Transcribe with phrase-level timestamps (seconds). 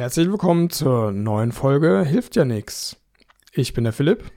[0.00, 2.96] Herzlich willkommen zur neuen Folge Hilft ja nix.
[3.52, 4.32] Ich bin der Philipp.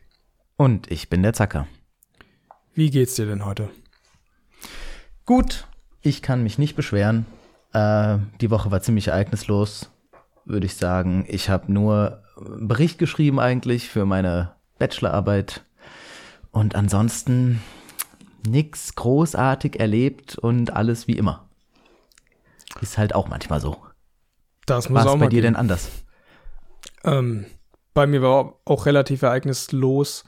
[0.57, 1.67] Und ich bin der Zacker.
[2.73, 3.69] Wie geht's dir denn heute?
[5.25, 5.65] Gut,
[6.01, 7.25] ich kann mich nicht beschweren.
[7.71, 9.89] Äh, die Woche war ziemlich ereignislos,
[10.43, 11.23] würde ich sagen.
[11.29, 15.63] Ich habe nur einen Bericht geschrieben eigentlich für meine Bachelorarbeit.
[16.51, 17.61] Und ansonsten
[18.45, 21.47] nix großartig erlebt und alles wie immer.
[22.81, 23.77] Ist halt auch manchmal so.
[24.65, 25.53] Das muss Was auch bei mal dir gehen.
[25.53, 25.89] denn anders?
[27.03, 27.45] Ähm,
[27.93, 30.23] bei mir war auch relativ ereignislos.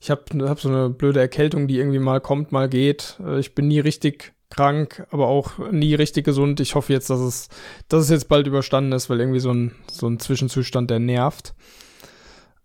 [0.00, 3.16] Ich habe hab so eine blöde Erkältung, die irgendwie mal kommt, mal geht.
[3.24, 6.60] Äh, Ich bin nie richtig krank, aber auch nie richtig gesund.
[6.60, 7.48] Ich hoffe jetzt, dass es,
[7.88, 11.54] dass es jetzt bald überstanden ist, weil irgendwie so ein, so ein Zwischenzustand, der nervt.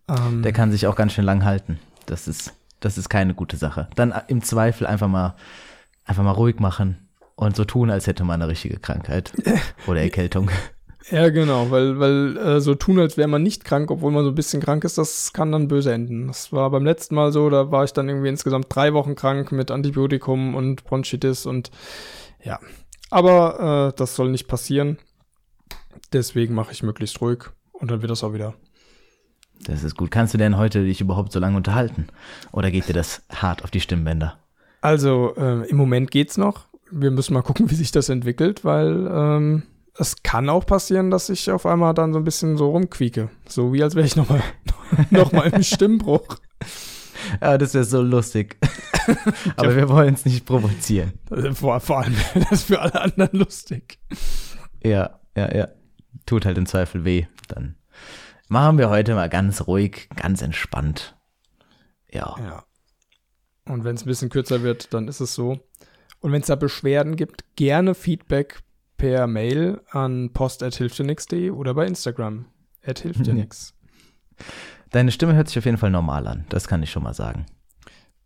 [0.09, 1.79] Ähm, Der kann sich auch ganz schön lang halten.
[2.05, 3.87] Das ist, das ist keine gute Sache.
[3.95, 5.35] Dann im Zweifel einfach mal,
[6.03, 9.31] einfach mal ruhig machen und so tun, als hätte man eine richtige Krankheit
[9.87, 10.49] oder Erkältung.
[11.09, 14.29] Ja, genau, weil, weil äh, so tun, als wäre man nicht krank, obwohl man so
[14.29, 16.27] ein bisschen krank ist, das kann dann böse enden.
[16.27, 19.51] Das war beim letzten Mal so, da war ich dann irgendwie insgesamt drei Wochen krank
[19.51, 21.71] mit Antibiotikum und Bronchitis und
[22.43, 22.59] ja.
[23.09, 24.97] Aber äh, das soll nicht passieren.
[26.13, 28.53] Deswegen mache ich möglichst ruhig und dann wird das auch wieder.
[29.65, 30.11] Das ist gut.
[30.11, 32.07] Kannst du denn heute dich überhaupt so lange unterhalten?
[32.51, 34.37] Oder geht dir das hart auf die Stimmbänder?
[34.81, 36.67] Also äh, im Moment geht's noch.
[36.89, 39.63] Wir müssen mal gucken, wie sich das entwickelt, weil ähm,
[39.97, 43.29] es kann auch passieren, dass ich auf einmal dann so ein bisschen so rumquieke.
[43.47, 44.41] So wie als wäre ich nochmal
[45.09, 46.39] noch mal im Stimmbruch.
[47.41, 48.57] Ja, das wäre so lustig.
[49.55, 51.13] Aber wir wollen es nicht provozieren.
[51.29, 53.99] Also Vor, vor allem wäre das für alle anderen lustig.
[54.83, 55.67] Ja, ja, ja.
[56.25, 57.25] Tut halt im Zweifel weh.
[57.47, 57.75] Dann
[58.47, 61.17] machen wir heute mal ganz ruhig, ganz entspannt.
[62.09, 62.35] Ja.
[62.39, 62.63] Ja.
[63.65, 65.59] Und wenn es ein bisschen kürzer wird, dann ist es so.
[66.19, 68.61] Und wenn es da Beschwerden gibt, gerne Feedback
[69.01, 72.45] per Mail an post.hilftdirnix.de oder bei Instagram.
[72.85, 73.73] At hilftdirnix.
[74.91, 76.45] Deine Stimme hört sich auf jeden Fall normal an.
[76.49, 77.47] Das kann ich schon mal sagen.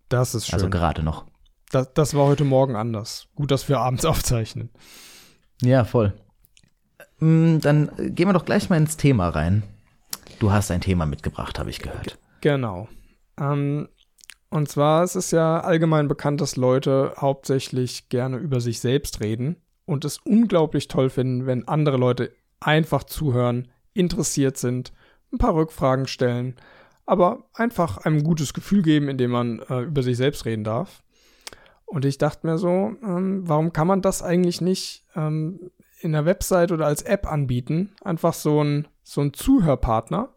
[0.09, 0.55] Das ist schön.
[0.55, 1.27] Also gerade noch.
[1.71, 3.29] das, das war heute Morgen anders.
[3.35, 4.69] Gut, dass wir abends aufzeichnen.
[5.61, 6.13] Ja, voll.
[7.19, 9.63] Mm, Dann gehen wir doch gleich mal ins Thema rein.
[10.39, 12.19] Du hast ein Thema mitgebracht, habe ich gehört.
[12.41, 12.89] Genau.
[13.39, 13.87] Ähm,
[14.49, 19.61] und zwar es ist ja allgemein bekannt, dass Leute hauptsächlich gerne über sich selbst reden
[19.85, 24.91] und es unglaublich toll finden, wenn andere Leute einfach zuhören, interessiert sind,
[25.31, 26.55] ein paar Rückfragen stellen,
[27.05, 31.03] aber einfach einem ein gutes Gefühl geben, indem man äh, über sich selbst reden darf.
[31.85, 36.25] Und ich dachte mir so, ähm, warum kann man das eigentlich nicht ähm, in der
[36.25, 37.91] Website oder als App anbieten?
[38.03, 40.29] Einfach so ein, so ein Zuhörpartner,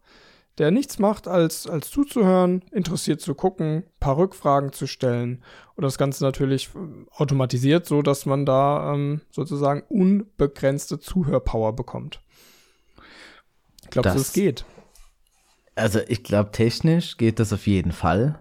[0.58, 5.42] der nichts macht, als, als zuzuhören, interessiert zu gucken, paar Rückfragen zu stellen
[5.76, 6.78] und das Ganze natürlich äh,
[7.16, 12.20] automatisiert, so dass man da ähm, sozusagen unbegrenzte Zuhörpower bekommt.
[13.84, 14.64] Ich glaube, Das- das geht.
[15.76, 18.40] Also ich glaube, technisch geht das auf jeden Fall.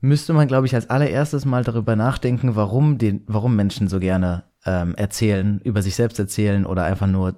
[0.00, 4.44] Müsste man, glaube ich, als allererstes mal darüber nachdenken, warum, den, warum Menschen so gerne
[4.66, 7.36] ähm, erzählen, über sich selbst erzählen oder einfach nur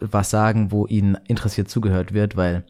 [0.00, 2.64] was sagen, wo ihnen interessiert zugehört wird, weil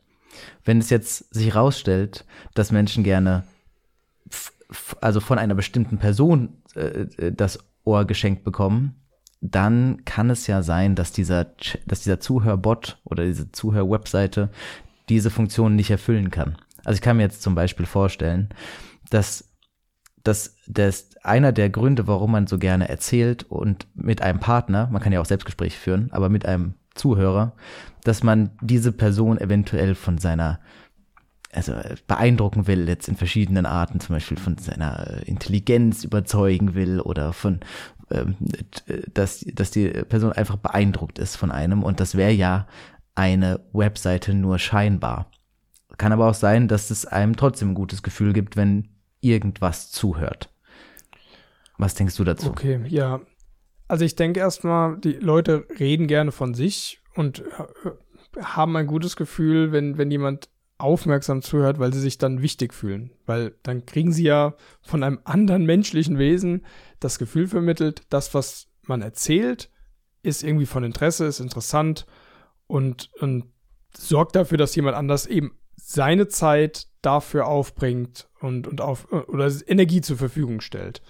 [0.65, 2.25] wenn es jetzt sich herausstellt,
[2.55, 3.45] dass Menschen gerne
[5.01, 8.95] also von einer bestimmten Person äh, äh, das Ohr geschenkt bekommen,
[9.41, 11.47] dann kann es ja sein, dass dieser,
[11.87, 14.51] dass dieser Zuhörbot oder diese Zuhörwebseite
[15.09, 16.57] diese Funktion nicht erfüllen kann.
[16.85, 18.51] Also ich kann mir jetzt zum Beispiel vorstellen,
[19.11, 19.52] dass
[20.23, 25.03] dass das einer der Gründe, warum man so gerne erzählt und mit einem Partner, man
[25.03, 27.53] kann ja auch Selbstgespräche führen, aber mit einem Zuhörer,
[28.05, 30.61] dass man diese Person eventuell von seiner
[31.53, 36.75] also äh, beeindrucken will, jetzt in verschiedenen Arten, zum Beispiel von seiner äh, Intelligenz überzeugen
[36.75, 37.61] will oder von,
[38.11, 38.37] ähm,
[38.87, 42.67] äh, dass, dass die Person einfach beeindruckt ist von einem und das wäre ja
[43.15, 45.31] eine Webseite nur scheinbar.
[45.99, 48.89] Kann aber auch sein, dass es einem trotzdem ein gutes Gefühl gibt, wenn
[49.23, 50.51] irgendwas zuhört.
[51.79, 52.51] Was denkst du dazu?
[52.51, 53.21] Okay, ja.
[53.89, 59.17] Also ich denke erstmal, die Leute reden gerne von sich und äh, haben ein gutes
[59.17, 60.49] Gefühl, wenn, wenn jemand
[60.79, 63.13] aufmerksam zuhört, weil sie sich dann wichtig fühlen.
[63.25, 66.65] Weil dann kriegen sie ja von einem anderen menschlichen Wesen
[67.01, 69.71] das Gefühl vermittelt, das, was man erzählt,
[70.23, 72.07] ist irgendwie von Interesse, ist interessant
[72.67, 73.45] und, und
[73.97, 80.01] sorgt dafür, dass jemand anders eben seine Zeit dafür aufbringt und, und auf oder Energie
[80.01, 81.03] zur Verfügung stellt.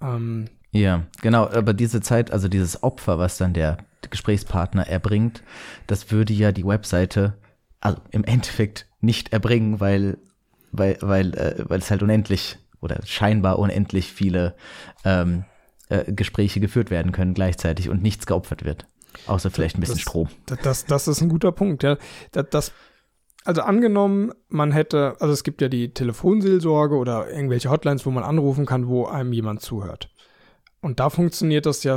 [0.00, 3.78] Ähm, Ja, genau, aber diese Zeit, also dieses Opfer, was dann der
[4.10, 5.42] Gesprächspartner erbringt,
[5.86, 7.34] das würde ja die Webseite,
[7.80, 10.18] also im Endeffekt nicht erbringen, weil,
[10.72, 14.56] weil, weil, äh, weil es halt unendlich oder scheinbar unendlich viele
[15.04, 15.44] ähm,
[15.88, 18.86] äh, Gespräche geführt werden können gleichzeitig und nichts geopfert wird.
[19.26, 20.28] Außer vielleicht ein bisschen das, Strom.
[20.62, 21.96] Das, das ist ein guter Punkt, ja.
[22.32, 22.72] Das, das,
[23.48, 28.22] also angenommen, man hätte, also es gibt ja die Telefonseelsorge oder irgendwelche Hotlines, wo man
[28.22, 30.10] anrufen kann, wo einem jemand zuhört.
[30.82, 31.96] Und da funktioniert das ja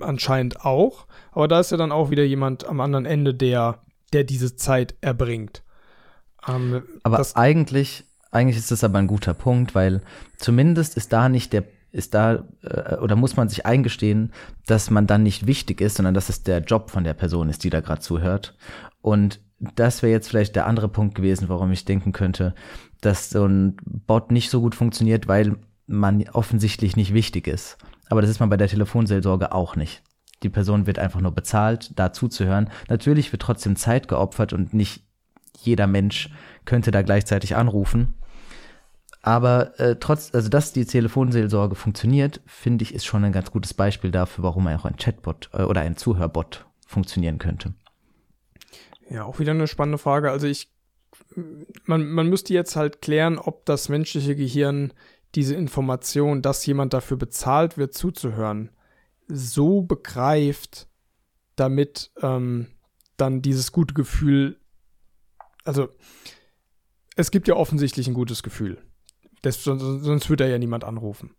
[0.00, 4.24] anscheinend auch, aber da ist ja dann auch wieder jemand am anderen Ende, der, der
[4.24, 5.62] diese Zeit erbringt.
[6.48, 8.02] Ähm, aber eigentlich,
[8.32, 10.02] eigentlich ist das aber ein guter Punkt, weil
[10.38, 11.62] zumindest ist da nicht der
[11.92, 14.32] ist da äh, oder muss man sich eingestehen,
[14.66, 17.62] dass man dann nicht wichtig ist, sondern dass es der Job von der Person ist,
[17.62, 18.56] die da gerade zuhört.
[19.00, 22.54] Und das wäre jetzt vielleicht der andere Punkt gewesen, warum ich denken könnte,
[23.00, 25.56] dass so ein Bot nicht so gut funktioniert, weil
[25.86, 27.78] man offensichtlich nicht wichtig ist.
[28.08, 30.02] Aber das ist man bei der Telefonseelsorge auch nicht.
[30.42, 32.70] Die Person wird einfach nur bezahlt, da zuzuhören.
[32.88, 35.02] Natürlich wird trotzdem Zeit geopfert und nicht
[35.58, 36.30] jeder Mensch
[36.64, 38.14] könnte da gleichzeitig anrufen.
[39.22, 43.74] Aber äh, trotz, also dass die Telefonseelsorge funktioniert, finde ich, ist schon ein ganz gutes
[43.74, 47.74] Beispiel dafür, warum auch ein Chatbot äh, oder ein Zuhörbot funktionieren könnte.
[49.08, 50.30] Ja, auch wieder eine spannende Frage.
[50.30, 50.70] Also ich,
[51.84, 54.92] man, man müsste jetzt halt klären, ob das menschliche Gehirn
[55.34, 58.70] diese Information, dass jemand dafür bezahlt wird, zuzuhören,
[59.28, 60.88] so begreift,
[61.56, 62.68] damit ähm,
[63.16, 64.58] dann dieses gute Gefühl,
[65.64, 65.88] also
[67.16, 68.78] es gibt ja offensichtlich ein gutes Gefühl.
[69.42, 71.34] Das, sonst würde er ja niemand anrufen.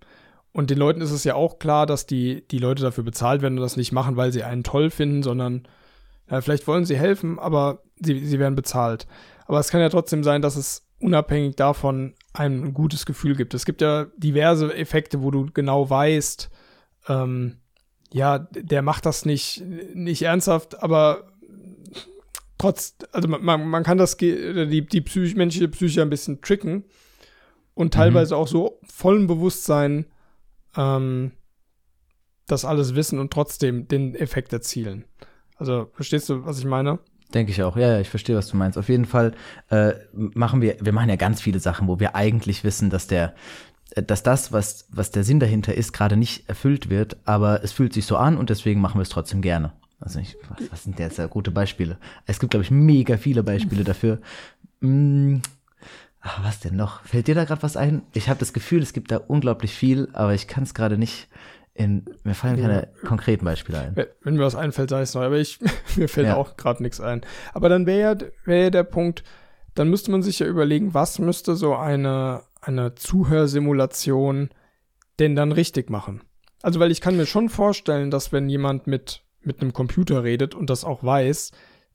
[0.54, 3.58] Und den Leuten ist es ja auch klar, dass die, die Leute dafür bezahlt werden
[3.58, 5.68] und das nicht machen, weil sie einen toll finden, sondern
[6.30, 9.08] ja, vielleicht wollen sie helfen, aber sie, sie werden bezahlt.
[9.46, 13.54] Aber es kann ja trotzdem sein, dass es unabhängig davon ein gutes Gefühl gibt.
[13.54, 16.50] Es gibt ja diverse Effekte, wo du genau weißt,
[17.08, 17.58] ähm,
[18.12, 19.64] ja, der macht das nicht,
[19.94, 21.32] nicht ernsthaft, aber
[22.58, 26.86] trotz, also man, man kann das, die, die Psych, menschliche Psyche ein bisschen tricken
[27.74, 28.42] und teilweise mhm.
[28.42, 30.06] auch so vollen Bewusstsein
[30.76, 31.32] ähm,
[32.48, 35.06] das alles wissen und trotzdem den Effekt erzielen.
[35.58, 37.00] Also, verstehst du, was ich meine?
[37.34, 37.76] Denke ich auch.
[37.76, 38.78] Ja, ja, ich verstehe, was du meinst.
[38.78, 39.34] Auf jeden Fall
[39.70, 43.34] äh, machen wir, wir machen ja ganz viele Sachen, wo wir eigentlich wissen, dass der,
[43.92, 47.74] äh, dass das, was, was der Sinn dahinter ist, gerade nicht erfüllt wird, aber es
[47.74, 49.74] fühlt sich so an und deswegen machen wir es trotzdem gerne.
[50.00, 51.98] Also ich, was, was sind jetzt gute Beispiele?
[52.26, 54.20] Es gibt, glaube ich, mega viele Beispiele dafür.
[54.82, 55.42] Hm,
[56.22, 57.04] Ach, was denn noch?
[57.04, 58.02] Fällt dir da gerade was ein?
[58.14, 61.30] Ich habe das Gefühl, es gibt da unglaublich viel, aber ich kann es gerade nicht
[61.78, 62.06] in.
[62.24, 63.08] Mir fallen keine ja.
[63.08, 63.96] konkreten Beispiele ein.
[64.24, 65.60] Wenn mir was einfällt, sei es neu, aber ich,
[65.96, 66.36] mir fällt ja.
[66.36, 67.22] auch gerade nichts ein.
[67.54, 69.24] Aber dann wäre ja, wär der Punkt,
[69.76, 74.50] dann müsste man sich ja überlegen, was müsste so eine, eine Zuhörsimulation
[75.20, 76.22] denn dann richtig machen?
[76.64, 80.56] Also, weil ich kann mir schon vorstellen, dass wenn jemand mit, mit einem Computer redet
[80.56, 81.52] und das auch weiß,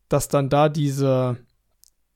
[0.08, 1.38] dass dann da diese,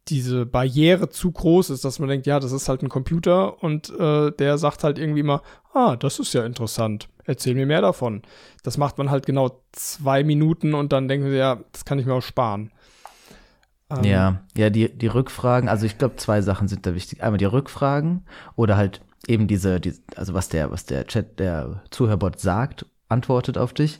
[0.08, 3.90] diese Barriere zu groß ist, dass man denkt, ja, das ist halt ein Computer und
[3.98, 5.42] äh, der sagt halt irgendwie immer,
[5.72, 8.22] ah, das ist ja interessant, erzähl mir mehr davon.
[8.62, 12.06] Das macht man halt genau zwei Minuten und dann denken sie, ja, das kann ich
[12.06, 12.70] mir auch sparen.
[13.90, 17.22] Ähm, ja, ja, die, die Rückfragen, also ich glaube, zwei Sachen sind da wichtig.
[17.22, 21.82] Einmal die Rückfragen oder halt eben diese, die, also was der, was der Chat, der
[21.90, 23.98] Zuhörbot sagt, antwortet auf dich,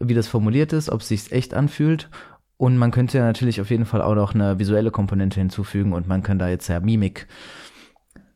[0.00, 2.08] wie das formuliert ist, ob es sich echt anfühlt
[2.64, 6.08] und man könnte ja natürlich auf jeden Fall auch noch eine visuelle Komponente hinzufügen und
[6.08, 7.28] man kann da jetzt ja Mimik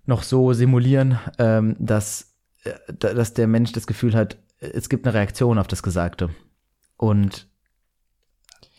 [0.05, 5.15] noch so simulieren, ähm, dass, äh, dass der Mensch das Gefühl hat, es gibt eine
[5.15, 6.29] Reaktion auf das Gesagte.
[6.99, 7.49] Und,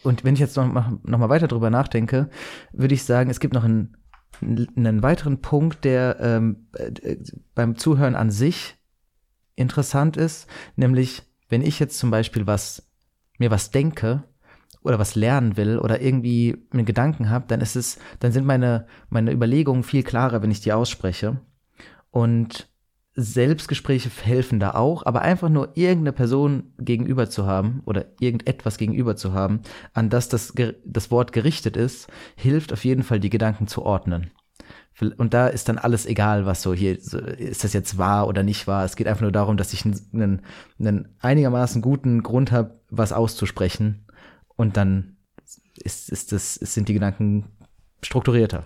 [0.04, 2.29] und wenn ich jetzt noch mal, noch mal weiter drüber nachdenke,
[2.72, 3.98] würde ich sagen, es gibt noch einen,
[4.41, 7.18] einen weiteren Punkt, der ähm, äh,
[7.56, 8.75] beim Zuhören an sich
[9.56, 12.88] interessant ist, nämlich wenn ich jetzt zum Beispiel was
[13.39, 14.25] mir was denke
[14.83, 18.88] oder was lernen will oder irgendwie einen Gedanken habe, dann ist es, dann sind meine,
[19.09, 21.41] meine Überlegungen viel klarer, wenn ich die ausspreche.
[22.12, 22.69] Und
[23.15, 29.15] Selbstgespräche helfen da auch, aber einfach nur irgendeine Person gegenüber zu haben oder irgendetwas gegenüber
[29.15, 29.62] zu haben,
[29.93, 30.53] an das das,
[30.86, 34.31] das Wort gerichtet ist, hilft auf jeden Fall, die Gedanken zu ordnen.
[35.17, 38.67] Und da ist dann alles egal, was so hier, ist das jetzt wahr oder nicht
[38.67, 38.83] wahr.
[38.83, 40.41] Es geht einfach nur darum, dass ich einen,
[40.77, 44.05] einen einigermaßen guten Grund habe, was auszusprechen
[44.60, 45.16] und dann
[45.78, 47.46] ist, ist das, sind die Gedanken
[48.04, 48.66] strukturierter.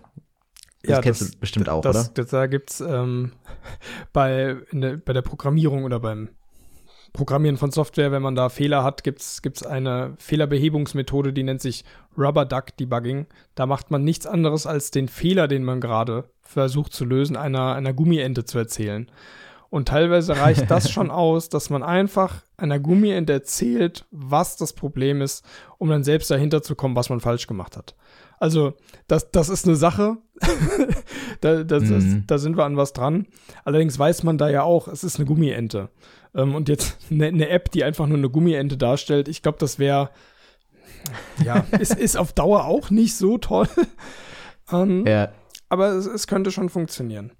[0.82, 2.14] Das ja, kennst das, du bestimmt auch, das, oder?
[2.16, 3.34] Das, da gibt's ähm,
[4.14, 6.30] bei, der, bei der Programmierung oder beim
[7.14, 11.86] Programmieren von Software, wenn man da Fehler hat, gibt's gibt's eine Fehlerbehebungsmethode, die nennt sich
[12.18, 13.28] Rubber Duck Debugging.
[13.54, 17.76] Da macht man nichts anderes als den Fehler, den man gerade versucht zu lösen, einer,
[17.76, 19.12] einer Gummiente zu erzählen.
[19.74, 25.20] Und teilweise reicht das schon aus, dass man einfach einer Gummiente erzählt, was das Problem
[25.20, 25.44] ist,
[25.80, 27.96] um dann selbst dahinter zu kommen, was man falsch gemacht hat.
[28.40, 28.74] Also,
[29.08, 30.18] das, das ist eine Sache.
[31.42, 31.90] da, das, mhm.
[31.90, 33.26] das, da sind wir an was dran.
[33.66, 35.90] Allerdings weiß man da ja auch, es ist eine Gummiente.
[36.36, 39.80] Ähm, und jetzt eine, eine App, die einfach nur eine Gummiente darstellt, ich glaube, das
[39.80, 40.12] wäre,
[41.44, 43.68] ja, ist, ist auf Dauer auch nicht so toll.
[44.72, 45.30] ähm, ja.
[45.68, 47.32] Aber es, es, könnte schon funktionieren.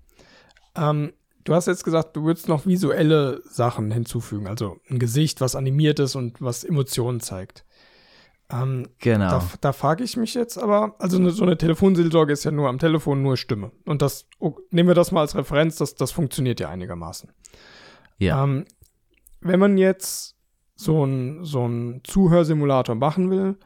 [0.76, 1.14] Ähm,
[1.44, 6.00] du hast jetzt gesagt, du würdest noch visuelle Sachen hinzufügen, also ein Gesicht, was animiert
[6.00, 7.66] ist und was Emotionen zeigt.
[8.50, 9.30] Ähm, genau.
[9.30, 12.70] Da, da frage ich mich jetzt aber, also eine, so eine Telefonseelsorge ist ja nur
[12.70, 13.72] am Telefon nur Stimme.
[13.86, 17.32] Und das, oh, nehmen wir das mal als Referenz, das, das funktioniert ja einigermaßen.
[18.20, 18.44] Ja.
[18.44, 18.66] Ähm,
[19.42, 20.36] wenn man jetzt
[20.76, 23.58] so ein, so ein Zuhörsimulator machen will,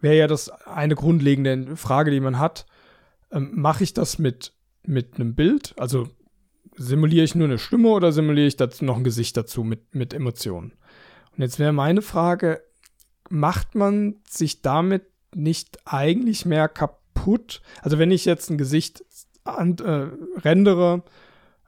[0.00, 2.66] wäre ja das eine grundlegende Frage, die man hat.
[3.30, 5.74] Ähm, Mache ich das mit, mit einem Bild?
[5.78, 6.08] Also
[6.78, 10.14] simuliere ich nur eine Stimme oder simuliere ich dazu noch ein Gesicht dazu mit, mit
[10.14, 10.72] Emotionen?
[11.36, 12.62] Und jetzt wäre meine Frage,
[13.28, 15.04] macht man sich damit
[15.34, 17.60] nicht eigentlich mehr kaputt?
[17.82, 19.04] Also wenn ich jetzt ein Gesicht
[19.44, 20.08] an, äh,
[20.40, 21.02] rendere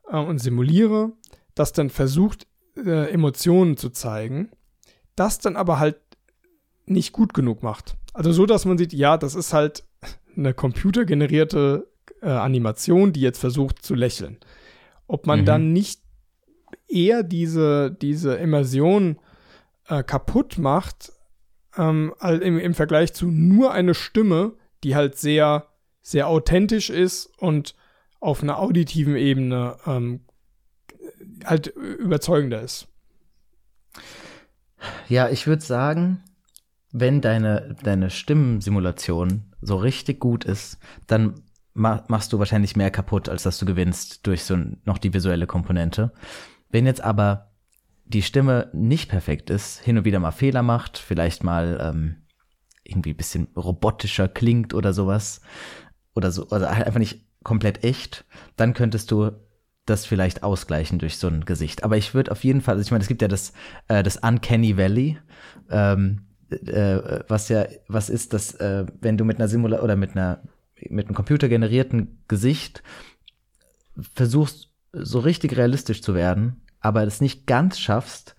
[0.08, 1.12] äh, und simuliere,
[1.54, 4.50] das dann versucht, äh, Emotionen zu zeigen,
[5.16, 5.96] das dann aber halt
[6.86, 7.96] nicht gut genug macht.
[8.12, 9.84] Also so, dass man sieht, ja, das ist halt
[10.36, 11.88] eine computergenerierte
[12.22, 14.38] äh, Animation, die jetzt versucht zu lächeln.
[15.10, 15.44] Ob man mhm.
[15.44, 16.02] dann nicht
[16.86, 19.18] eher diese, diese Immersion
[19.88, 21.12] äh, kaputt macht,
[21.76, 24.52] ähm, im, im Vergleich zu nur eine Stimme,
[24.84, 25.66] die halt sehr,
[26.00, 27.74] sehr authentisch ist und
[28.20, 30.20] auf einer auditiven Ebene ähm,
[31.44, 32.86] halt überzeugender ist.
[35.08, 36.22] Ja, ich würde sagen,
[36.92, 41.42] wenn deine, deine Stimmensimulation so richtig gut ist, dann
[41.80, 46.12] machst du wahrscheinlich mehr kaputt, als dass du gewinnst durch so noch die visuelle Komponente.
[46.68, 47.52] Wenn jetzt aber
[48.04, 52.16] die Stimme nicht perfekt ist, hin und wieder mal Fehler macht, vielleicht mal ähm,
[52.84, 55.40] irgendwie ein bisschen robotischer klingt oder sowas,
[56.14, 58.24] oder so, oder halt einfach nicht komplett echt,
[58.56, 59.30] dann könntest du
[59.86, 61.84] das vielleicht ausgleichen durch so ein Gesicht.
[61.84, 63.52] Aber ich würde auf jeden Fall, also ich meine, es gibt ja das,
[63.88, 65.18] äh, das Uncanny Valley,
[65.70, 70.12] ähm, äh, was ja, was ist das, äh, wenn du mit einer Simula oder mit
[70.12, 70.42] einer,
[70.88, 72.82] mit einem computergenerierten Gesicht
[74.14, 78.36] versuchst, so richtig realistisch zu werden, aber es nicht ganz schaffst,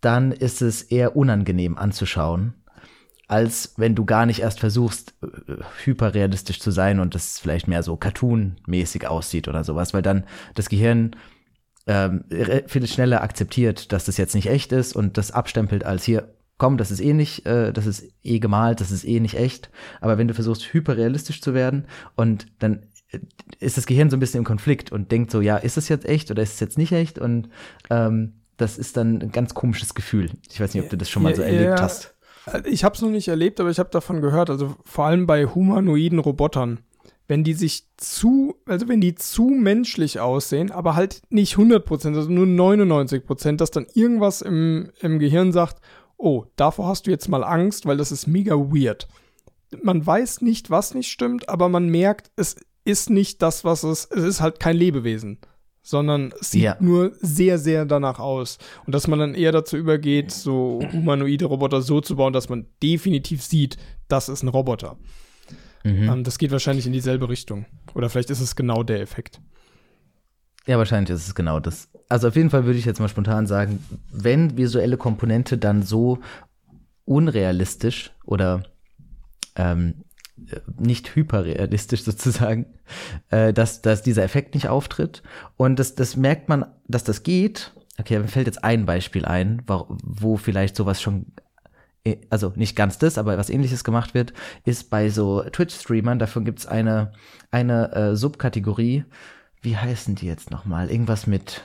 [0.00, 2.54] dann ist es eher unangenehm anzuschauen
[3.28, 7.82] als wenn du gar nicht erst versuchst, äh, hyperrealistisch zu sein und das vielleicht mehr
[7.82, 11.14] so cartoon-mäßig aussieht oder sowas, weil dann das Gehirn
[11.86, 12.24] ähm,
[12.66, 16.76] viel schneller akzeptiert, dass das jetzt nicht echt ist und das abstempelt als hier, komm,
[16.76, 19.70] das ist eh nicht, äh, das ist eh gemalt, das ist eh nicht echt.
[20.00, 21.86] Aber wenn du versuchst, hyperrealistisch zu werden
[22.16, 23.20] und dann äh,
[23.60, 26.06] ist das Gehirn so ein bisschen im Konflikt und denkt so, ja, ist es jetzt
[26.06, 27.18] echt oder ist es jetzt nicht echt?
[27.18, 27.48] Und
[27.90, 30.30] ähm, das ist dann ein ganz komisches Gefühl.
[30.50, 32.14] Ich weiß nicht, ob du das schon mal so ja, erlebt hast.
[32.64, 35.46] Ich habe es noch nicht erlebt, aber ich habe davon gehört, also vor allem bei
[35.46, 36.80] humanoiden Robotern.
[37.28, 42.30] Wenn die sich zu, also wenn die zu menschlich aussehen, aber halt nicht 100%, also
[42.30, 45.82] nur 99%, dass dann irgendwas im, im Gehirn sagt,
[46.18, 49.08] oh, davor hast du jetzt mal Angst, weil das ist mega weird.
[49.82, 54.06] Man weiß nicht, was nicht stimmt, aber man merkt, es ist nicht das, was es,
[54.10, 55.38] es ist halt kein Lebewesen
[55.88, 56.76] sondern es sieht ja.
[56.80, 58.58] nur sehr, sehr danach aus.
[58.84, 62.66] Und dass man dann eher dazu übergeht, so humanoide Roboter so zu bauen, dass man
[62.82, 64.98] definitiv sieht, das ist ein Roboter.
[65.84, 66.08] Mhm.
[66.10, 67.64] Ähm, das geht wahrscheinlich in dieselbe Richtung.
[67.94, 69.40] Oder vielleicht ist es genau der Effekt.
[70.68, 71.88] Ja, wahrscheinlich ist es genau das.
[72.10, 73.82] Also auf jeden Fall würde ich jetzt mal spontan sagen,
[74.12, 76.18] wenn visuelle Komponente dann so
[77.06, 78.64] unrealistisch oder
[79.56, 80.04] ähm,
[80.78, 82.66] nicht hyperrealistisch sozusagen,
[83.30, 85.22] äh, dass, dass dieser Effekt nicht auftritt.
[85.56, 87.72] Und das, das merkt man, dass das geht.
[87.98, 91.32] Okay, mir fällt jetzt ein Beispiel ein, wo, wo vielleicht sowas schon,
[92.04, 94.34] äh, also nicht ganz das, aber was ähnliches gemacht wird,
[94.66, 97.12] ist bei so Twitch-Streamern, dafür gibt's eine,
[97.50, 99.06] eine äh, Subkategorie,
[99.68, 100.90] wie heißen die jetzt nochmal?
[100.90, 101.62] Irgendwas mit,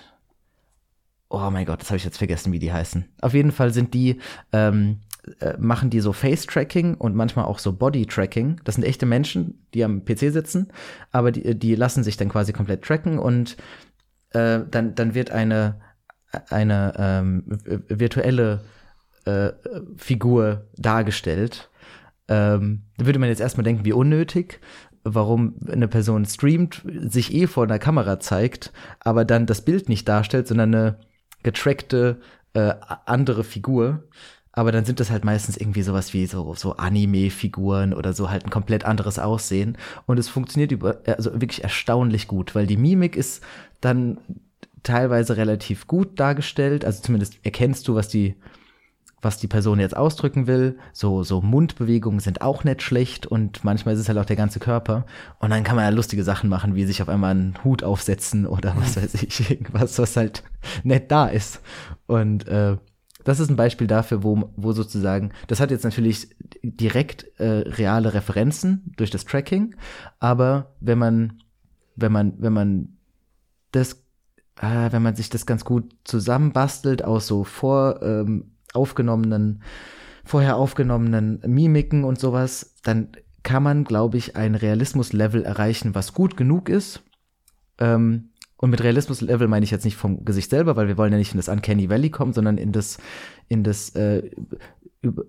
[1.29, 3.05] oh mein Gott, das habe ich jetzt vergessen, wie die heißen.
[3.21, 4.19] Auf jeden Fall sind die
[4.51, 4.99] ähm,
[5.39, 8.59] äh, machen die so Face-Tracking und manchmal auch so Body-Tracking.
[8.65, 10.67] Das sind echte Menschen, die am PC sitzen,
[11.13, 13.55] aber die, die lassen sich dann quasi komplett tracken und
[14.31, 15.79] äh, dann, dann wird eine,
[16.49, 17.43] eine ähm,
[17.87, 18.65] virtuelle
[19.23, 19.51] äh,
[19.95, 21.69] Figur dargestellt.
[22.27, 24.59] Ähm, da würde man jetzt erstmal denken, wie unnötig,
[25.03, 30.07] warum eine Person streamt, sich eh vor einer Kamera zeigt, aber dann das Bild nicht
[30.07, 30.97] darstellt, sondern eine
[31.43, 32.21] getrackte
[32.53, 32.73] äh,
[33.05, 34.03] andere Figur
[34.55, 38.45] aber dann sind das halt meistens irgendwie sowas wie so, so Anime-Figuren oder so halt
[38.45, 39.77] ein komplett anderes Aussehen.
[40.05, 43.43] Und es funktioniert über, also wirklich erstaunlich gut, weil die Mimik ist
[43.81, 44.19] dann
[44.83, 46.85] teilweise relativ gut dargestellt.
[46.85, 48.35] Also zumindest erkennst du, was die,
[49.23, 50.77] was die Person jetzt ausdrücken will.
[50.91, 54.59] So, so Mundbewegungen sind auch nicht schlecht und manchmal ist es halt auch der ganze
[54.59, 55.05] Körper.
[55.39, 58.45] Und dann kann man ja lustige Sachen machen, wie sich auf einmal einen Hut aufsetzen
[58.45, 60.43] oder was weiß ich, irgendwas, was halt
[60.83, 61.61] nett da ist.
[62.07, 62.77] Und äh,
[63.23, 66.29] das ist ein Beispiel dafür, wo, wo sozusagen, das hat jetzt natürlich
[66.61, 69.75] direkt äh, reale Referenzen durch das Tracking,
[70.19, 71.39] aber wenn man,
[71.95, 72.97] wenn man, wenn man
[73.71, 73.93] das,
[74.61, 79.63] äh, wenn man sich das ganz gut zusammenbastelt aus so vor ähm, aufgenommenen,
[80.23, 83.09] vorher aufgenommenen Mimiken und sowas, dann
[83.43, 87.03] kann man, glaube ich, ein Realismuslevel erreichen, was gut genug ist,
[87.79, 91.17] ähm, und mit Realismus-Level meine ich jetzt nicht vom Gesicht selber, weil wir wollen ja
[91.17, 92.97] nicht in das Uncanny Valley kommen, sondern in das,
[93.49, 94.31] in das, äh,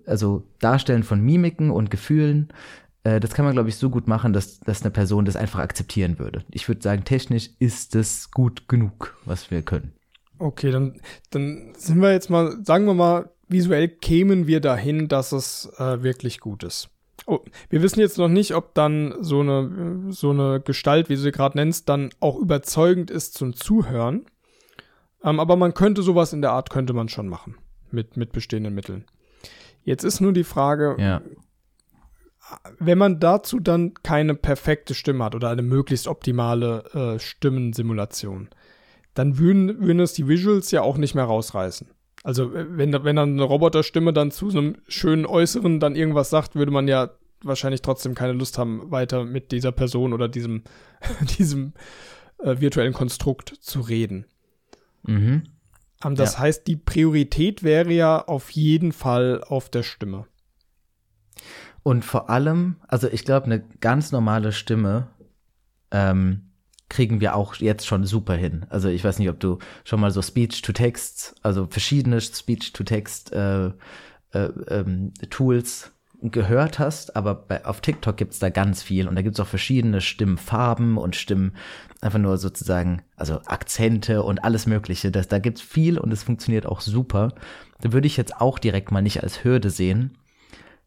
[0.05, 2.53] also Darstellen von Mimiken und Gefühlen.
[3.03, 5.59] Äh, das kann man, glaube ich, so gut machen, dass, dass eine Person das einfach
[5.59, 6.45] akzeptieren würde.
[6.49, 9.91] Ich würde sagen, technisch ist es gut genug, was wir können.
[10.39, 15.31] Okay, dann, dann sind wir jetzt mal, sagen wir mal, visuell kämen wir dahin, dass
[15.31, 16.89] es äh, wirklich gut ist.
[17.27, 21.21] Oh, wir wissen jetzt noch nicht, ob dann so eine, so eine Gestalt, wie du
[21.21, 24.25] sie gerade nennst, dann auch überzeugend ist zum Zuhören.
[25.23, 27.57] Ähm, aber man könnte sowas in der Art, könnte man schon machen.
[27.91, 29.05] Mit, mit bestehenden Mitteln.
[29.83, 31.21] Jetzt ist nur die Frage, ja.
[32.79, 38.49] wenn man dazu dann keine perfekte Stimme hat oder eine möglichst optimale äh, Stimmensimulation,
[39.13, 41.87] dann würden, würden es die Visuals ja auch nicht mehr rausreißen.
[42.25, 46.55] Also wenn, wenn dann eine Roboterstimme dann zu so einem schönen Äußeren dann irgendwas sagt,
[46.55, 47.11] würde man ja
[47.43, 50.63] wahrscheinlich trotzdem keine Lust haben, weiter mit dieser Person oder diesem,
[51.37, 51.73] diesem
[52.39, 54.25] äh, virtuellen Konstrukt zu reden.
[55.03, 55.43] Mhm.
[56.03, 56.39] Um, ähm, das ja.
[56.39, 60.25] heißt, die Priorität wäre ja auf jeden Fall auf der Stimme.
[61.83, 65.09] Und vor allem, also ich glaube, eine ganz normale Stimme
[65.91, 66.49] ähm,
[66.89, 68.65] kriegen wir auch jetzt schon super hin.
[68.69, 73.67] Also ich weiß nicht, ob du schon mal so Speech-to-Text, also verschiedene Speech-to-Text äh,
[74.31, 75.13] äh, ähm,
[76.21, 80.01] gehört hast, aber bei, auf TikTok gibt's da ganz viel und da gibt's auch verschiedene
[80.01, 81.55] Stimmfarben und Stimmen,
[82.01, 85.11] einfach nur sozusagen, also Akzente und alles Mögliche.
[85.11, 87.33] Das, da gibt's viel und es funktioniert auch super.
[87.81, 90.17] Da würde ich jetzt auch direkt mal nicht als Hürde sehen.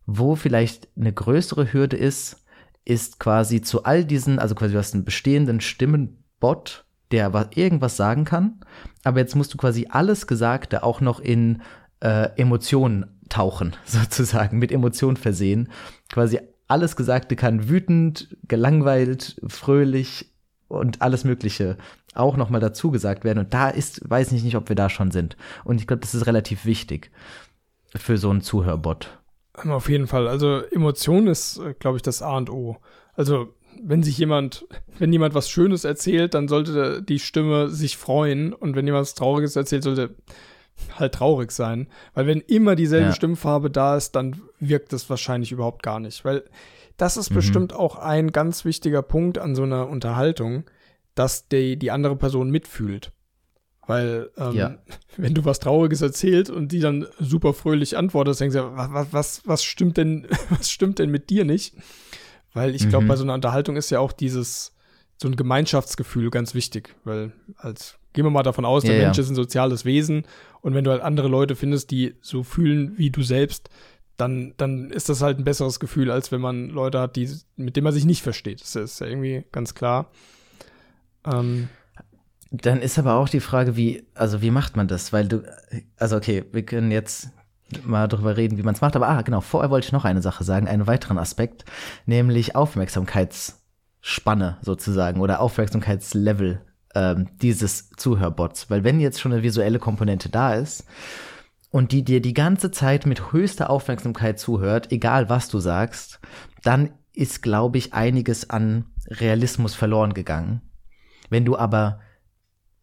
[0.06, 2.44] Wo vielleicht eine größere Hürde ist,
[2.88, 7.96] ist quasi zu all diesen, also quasi du hast einen bestehenden Stimmenbot, der was, irgendwas
[7.96, 8.60] sagen kann,
[9.04, 11.62] aber jetzt musst du quasi alles Gesagte auch noch in
[12.00, 15.68] äh, Emotionen tauchen, sozusagen, mit Emotionen versehen.
[16.08, 20.32] Quasi alles Gesagte kann wütend, gelangweilt, fröhlich
[20.68, 21.76] und alles Mögliche
[22.14, 23.38] auch nochmal dazu gesagt werden.
[23.38, 25.36] Und da ist, weiß ich nicht, ob wir da schon sind.
[25.64, 27.10] Und ich glaube, das ist relativ wichtig
[27.94, 29.18] für so einen Zuhörbot.
[29.66, 30.28] Auf jeden Fall.
[30.28, 32.76] Also Emotion ist, äh, glaube ich, das A und O.
[33.14, 34.66] Also wenn sich jemand,
[34.98, 39.14] wenn jemand was Schönes erzählt, dann sollte die Stimme sich freuen und wenn jemand was
[39.14, 40.14] Trauriges erzählt, sollte
[40.96, 41.88] halt traurig sein.
[42.14, 43.14] Weil wenn immer dieselbe ja.
[43.14, 46.24] Stimmfarbe da ist, dann wirkt es wahrscheinlich überhaupt gar nicht.
[46.24, 46.44] Weil
[46.96, 47.36] das ist mhm.
[47.36, 50.64] bestimmt auch ein ganz wichtiger Punkt an so einer Unterhaltung,
[51.14, 53.12] dass die, die andere Person mitfühlt.
[53.88, 54.78] Weil, ähm, ja.
[55.16, 59.42] wenn du was Trauriges erzählst und die dann super fröhlich antwortest, denkst du, was, was,
[59.46, 61.74] was stimmt denn, was stimmt denn mit dir nicht?
[62.52, 63.08] Weil ich glaube, mhm.
[63.08, 64.74] bei so einer Unterhaltung ist ja auch dieses,
[65.16, 69.16] so ein Gemeinschaftsgefühl ganz wichtig, weil als, gehen wir mal davon aus, der ja, Mensch
[69.16, 69.24] ja.
[69.24, 70.24] ist ein soziales Wesen
[70.60, 73.70] und wenn du halt andere Leute findest, die so fühlen wie du selbst,
[74.18, 77.76] dann, dann ist das halt ein besseres Gefühl, als wenn man Leute hat, die, mit
[77.76, 78.60] denen man sich nicht versteht.
[78.60, 80.10] Das ist ja irgendwie ganz klar.
[81.24, 81.68] Ähm,
[82.50, 85.12] dann ist aber auch die Frage, wie, also wie macht man das?
[85.12, 85.42] Weil du,
[85.96, 87.28] also okay, wir können jetzt
[87.84, 90.22] mal darüber reden, wie man es macht, aber ah, genau, vorher wollte ich noch eine
[90.22, 91.66] Sache sagen, einen weiteren Aspekt,
[92.06, 96.62] nämlich Aufmerksamkeitsspanne sozusagen oder Aufmerksamkeitslevel
[96.94, 98.70] ähm, dieses Zuhörbots.
[98.70, 100.86] Weil wenn jetzt schon eine visuelle Komponente da ist
[101.70, 106.20] und die dir die ganze Zeit mit höchster Aufmerksamkeit zuhört, egal was du sagst,
[106.62, 110.62] dann ist, glaube ich, einiges an Realismus verloren gegangen.
[111.28, 112.00] Wenn du aber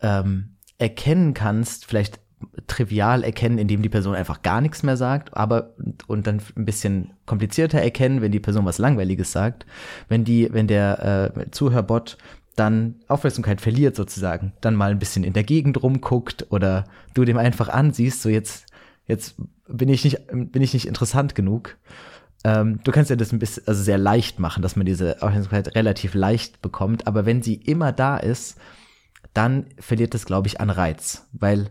[0.01, 2.19] ähm, erkennen kannst, vielleicht
[2.67, 5.73] trivial erkennen, indem die Person einfach gar nichts mehr sagt, aber
[6.07, 9.65] und dann ein bisschen komplizierter erkennen, wenn die Person was Langweiliges sagt,
[10.09, 12.17] wenn die, wenn der äh, Zuhörbot
[12.55, 17.37] dann Aufmerksamkeit verliert sozusagen, dann mal ein bisschen in der Gegend rumguckt oder du dem
[17.37, 18.67] einfach ansiehst, so jetzt,
[19.07, 19.35] jetzt
[19.67, 21.77] bin ich nicht, bin ich nicht interessant genug.
[22.43, 25.75] Ähm, du kannst ja das ein bisschen, also sehr leicht machen, dass man diese Aufmerksamkeit
[25.75, 28.57] relativ leicht bekommt, aber wenn sie immer da ist,
[29.35, 31.27] dann verliert es, glaube ich, an Reiz.
[31.33, 31.69] Weil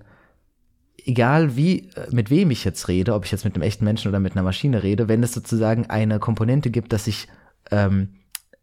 [1.05, 4.09] egal wie, äh, mit wem ich jetzt rede, ob ich jetzt mit einem echten Menschen
[4.09, 7.29] oder mit einer Maschine rede, wenn es sozusagen eine Komponente gibt, dass ich
[7.71, 8.15] ähm,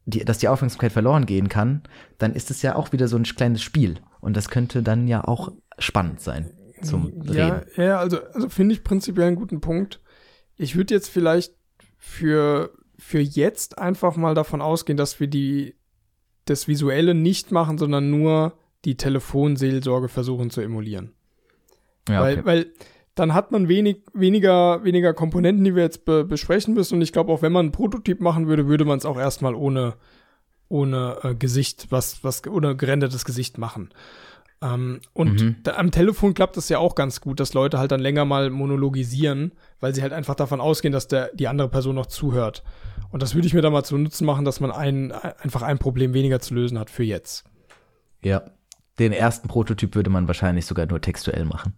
[0.06, 1.84] die, dass die Aufmerksamkeit verloren gehen kann,
[2.18, 4.00] dann ist es ja auch wieder so ein kleines Spiel.
[4.20, 7.68] Und das könnte dann ja auch spannend sein zum ja, Reden.
[7.76, 10.00] Ja, also, also finde ich prinzipiell einen guten Punkt.
[10.58, 11.54] Ich würde jetzt vielleicht
[11.98, 15.76] für, für jetzt einfach mal davon ausgehen, dass wir die,
[16.46, 21.14] das Visuelle nicht machen, sondern nur die Telefonseelsorge versuchen zu emulieren.
[22.10, 22.46] Ja, weil, okay.
[22.46, 22.66] weil
[23.16, 26.96] dann hat man wenig, weniger, weniger Komponenten, die wir jetzt be besprechen müssen.
[26.96, 29.54] Und ich glaube, auch wenn man einen Prototyp machen würde, würde man es auch erstmal
[29.54, 29.96] ohne,
[30.70, 33.90] ohne äh, Gesicht, was, was, ohne gerendertes Gesicht machen.
[34.62, 35.56] Ähm, und mhm.
[35.64, 38.50] da, am Telefon klappt es ja auch ganz gut, dass Leute halt dann länger mal
[38.50, 42.64] monologisieren, weil sie halt einfach davon ausgehen, dass der, die andere Person noch zuhört.
[43.12, 45.80] Und das würde ich mir da mal zu Nutzen machen, dass man ein, einfach ein
[45.80, 47.44] Problem weniger zu lösen hat für jetzt.
[48.24, 48.44] Ja,
[49.02, 51.74] den ersten Prototyp würde man wahrscheinlich sogar nur textuell machen.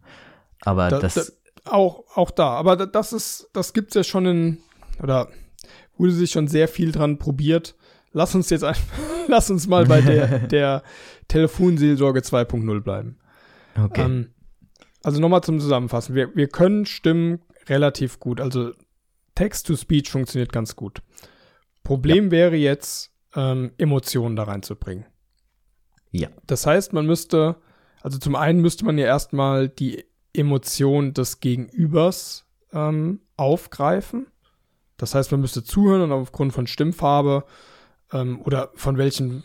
[0.61, 1.13] Aber da, das.
[1.15, 2.49] Da, auch, auch da.
[2.49, 4.57] Aber das ist, das gibt's ja schon in,
[5.01, 5.29] oder
[5.97, 7.75] wurde sich schon sehr viel dran probiert.
[8.11, 10.83] Lass uns jetzt einfach, lass uns mal bei der, der
[11.27, 13.17] Telefonseelsorge 2.0 bleiben.
[13.81, 14.01] Okay.
[14.01, 14.29] Ähm,
[15.03, 16.15] also nochmal zum Zusammenfassen.
[16.15, 18.39] Wir, wir können Stimmen relativ gut.
[18.39, 18.71] Also
[19.35, 21.01] Text-to-Speech funktioniert ganz gut.
[21.83, 22.31] Problem ja.
[22.31, 25.05] wäre jetzt, ähm, Emotionen da reinzubringen.
[26.13, 26.29] Ja.
[26.47, 27.57] Das heißt, man müsste,
[28.01, 34.27] also zum einen müsste man ja erstmal die Emotion des Gegenübers ähm, aufgreifen.
[34.97, 37.45] Das heißt, man müsste zuhören und aufgrund von Stimmfarbe
[38.13, 39.43] ähm, oder von welchen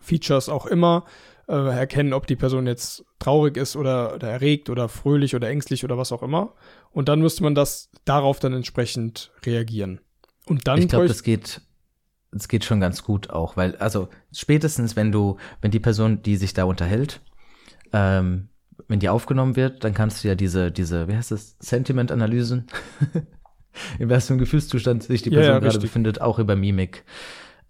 [0.00, 1.04] Features auch immer
[1.48, 5.84] äh, erkennen, ob die Person jetzt traurig ist oder, oder erregt oder fröhlich oder ängstlich
[5.84, 6.54] oder was auch immer.
[6.90, 10.00] Und dann müsste man das darauf dann entsprechend reagieren.
[10.46, 11.60] Und dann ich glaube, das geht
[12.32, 16.36] es geht schon ganz gut auch, weil, also spätestens, wenn du, wenn die Person, die
[16.36, 17.20] sich da unterhält,
[17.92, 18.48] ähm,
[18.86, 22.66] wenn die aufgenommen wird, dann kannst du ja diese, diese, wie heißt das, Sentiment-Analysen,
[23.98, 27.04] in einem Gefühlszustand sich die Person ja, ja, gerade befindet, auch über Mimik,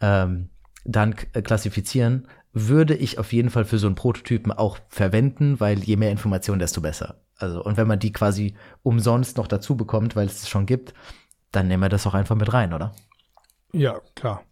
[0.00, 0.50] ähm,
[0.84, 5.78] dann äh, klassifizieren, würde ich auf jeden Fall für so einen Prototypen auch verwenden, weil
[5.80, 7.20] je mehr Informationen, desto besser.
[7.36, 10.94] Also, und wenn man die quasi umsonst noch dazu bekommt, weil es es schon gibt,
[11.52, 12.92] dann nehmen wir das auch einfach mit rein, oder?
[13.72, 14.42] Ja, klar.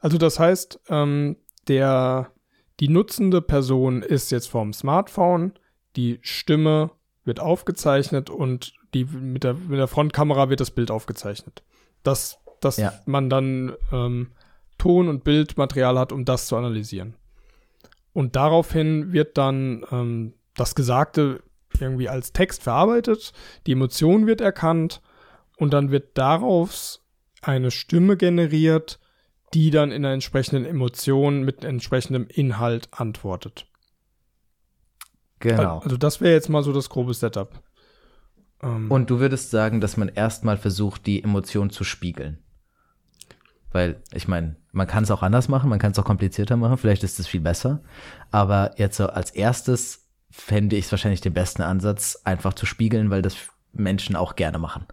[0.00, 1.36] Also das heißt, ähm,
[1.68, 2.30] der,
[2.80, 5.54] die nutzende Person ist jetzt vorm Smartphone,
[5.96, 6.90] die Stimme
[7.24, 11.62] wird aufgezeichnet und die, mit, der, mit der Frontkamera wird das Bild aufgezeichnet.
[12.02, 12.92] Dass, dass ja.
[13.06, 14.32] man dann ähm,
[14.78, 17.14] Ton- und Bildmaterial hat, um das zu analysieren.
[18.12, 21.42] Und daraufhin wird dann ähm, das Gesagte
[21.80, 23.32] irgendwie als Text verarbeitet,
[23.66, 25.00] die Emotion wird erkannt
[25.56, 27.03] und dann wird daraus
[27.46, 28.98] eine Stimme generiert,
[29.52, 33.66] die dann in einer entsprechenden Emotion mit entsprechendem Inhalt antwortet.
[35.38, 35.78] Genau.
[35.78, 37.62] Also das wäre jetzt mal so das grobe Setup.
[38.62, 42.38] Ähm, Und du würdest sagen, dass man erstmal versucht, die Emotion zu spiegeln.
[43.70, 46.78] Weil, ich meine, man kann es auch anders machen, man kann es auch komplizierter machen,
[46.78, 47.82] vielleicht ist es viel besser.
[48.30, 53.10] Aber jetzt so als erstes fände ich es wahrscheinlich den besten Ansatz, einfach zu spiegeln,
[53.10, 53.36] weil das
[53.72, 54.86] Menschen auch gerne machen.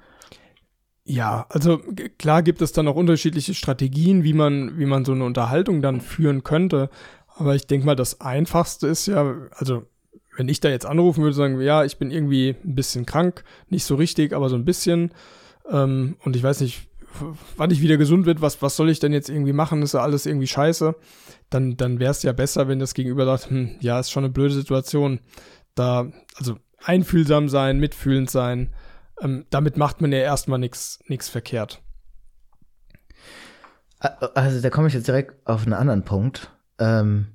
[1.04, 1.82] Ja, also
[2.20, 6.00] klar gibt es dann auch unterschiedliche Strategien, wie man, wie man so eine Unterhaltung dann
[6.00, 6.90] führen könnte.
[7.28, 9.84] Aber ich denke mal, das Einfachste ist ja, also
[10.38, 13.84] wenn ich da jetzt anrufen würde, sagen, ja, ich bin irgendwie ein bisschen krank, nicht
[13.84, 15.12] so richtig, aber so ein bisschen.
[15.70, 16.88] Ähm, und ich weiß nicht,
[17.58, 19.82] wann ich wieder gesund wird, was, was soll ich denn jetzt irgendwie machen?
[19.82, 20.96] Ist ja alles irgendwie scheiße.
[21.50, 24.34] Dann, dann wäre es ja besser, wenn das Gegenüber sagt, hm, ja, ist schon eine
[24.34, 25.20] blöde Situation.
[25.76, 28.70] Da, also einfühlsam sein, mitfühlend sein
[29.22, 31.82] ähm, damit macht man ja erstmal nichts verkehrt.
[34.00, 36.52] Also da komme ich jetzt direkt auf einen anderen Punkt.
[36.80, 37.28] Ähm,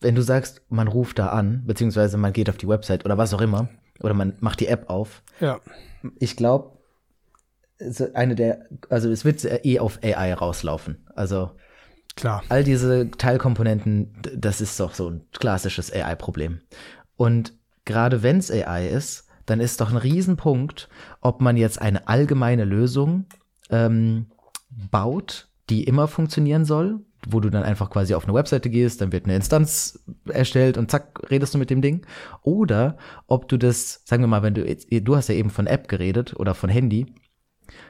[0.00, 3.34] wenn du sagst, man ruft da an, beziehungsweise man geht auf die Website oder was
[3.34, 3.68] auch immer,
[4.00, 5.22] oder man macht die App auf.
[5.40, 5.60] Ja.
[6.18, 6.78] Ich glaube,
[8.14, 11.06] eine der, also es wird eh auf AI rauslaufen.
[11.14, 11.50] Also
[12.14, 12.42] klar.
[12.48, 16.60] All diese Teilkomponenten, das ist doch so ein klassisches AI-Problem.
[17.16, 17.52] Und
[17.84, 20.88] gerade wenn es AI ist, dann ist doch ein Riesenpunkt,
[21.20, 23.26] ob man jetzt eine allgemeine Lösung
[23.70, 24.26] ähm,
[24.90, 29.12] baut, die immer funktionieren soll, wo du dann einfach quasi auf eine Webseite gehst, dann
[29.12, 32.06] wird eine Instanz erstellt und zack, redest du mit dem Ding.
[32.42, 35.88] Oder ob du das, sagen wir mal, wenn du du hast ja eben von App
[35.88, 37.06] geredet oder von Handy,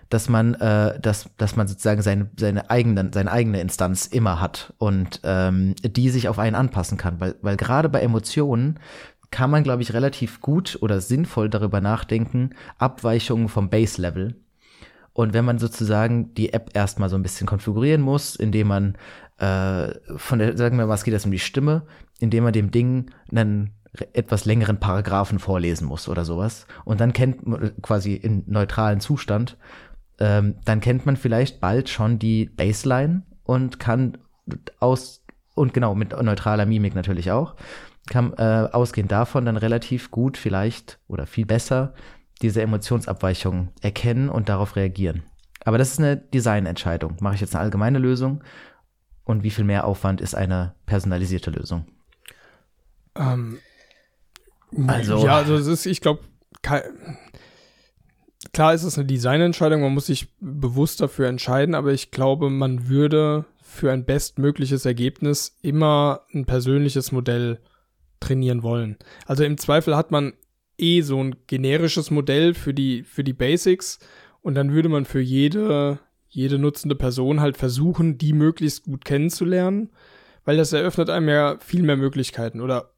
[0.08, 4.72] dass man, äh, dass, dass man sozusagen seine, seine, eigene, seine eigene Instanz immer hat
[4.78, 7.20] und ähm, die sich auf einen anpassen kann.
[7.20, 8.78] Weil, weil gerade bei Emotionen
[9.36, 14.34] kann man, glaube ich, relativ gut oder sinnvoll darüber nachdenken, Abweichungen vom Base-Level.
[15.12, 18.96] Und wenn man sozusagen die App erstmal so ein bisschen konfigurieren muss, indem man
[19.36, 21.82] äh, von der, sagen wir mal, was geht das um die Stimme,
[22.18, 23.74] indem man dem Ding einen
[24.14, 26.66] etwas längeren Paragraphen vorlesen muss oder sowas.
[26.86, 29.58] Und dann kennt man quasi in neutralen Zustand,
[30.18, 34.16] ähm, dann kennt man vielleicht bald schon die Baseline und kann
[34.80, 37.54] aus, und genau, mit neutraler Mimik natürlich auch,
[38.06, 41.94] kann äh, ausgehend davon dann relativ gut vielleicht oder viel besser
[42.42, 45.22] diese Emotionsabweichung erkennen und darauf reagieren.
[45.64, 47.16] Aber das ist eine Designentscheidung.
[47.20, 48.44] Mache ich jetzt eine allgemeine Lösung
[49.24, 51.86] und wie viel mehr Aufwand ist eine personalisierte Lösung?
[53.16, 53.58] Ähm,
[54.86, 56.20] also ja, also es ist, ich glaube,
[58.52, 62.88] klar ist es eine Designentscheidung, man muss sich bewusst dafür entscheiden, aber ich glaube, man
[62.88, 67.60] würde für ein bestmögliches Ergebnis immer ein persönliches Modell
[68.20, 68.96] trainieren wollen.
[69.26, 70.32] Also im Zweifel hat man
[70.78, 73.98] eh so ein generisches Modell für die, für die Basics
[74.42, 75.98] und dann würde man für jede,
[76.28, 79.90] jede nutzende Person halt versuchen, die möglichst gut kennenzulernen,
[80.44, 82.92] weil das eröffnet einem ja viel mehr Möglichkeiten oder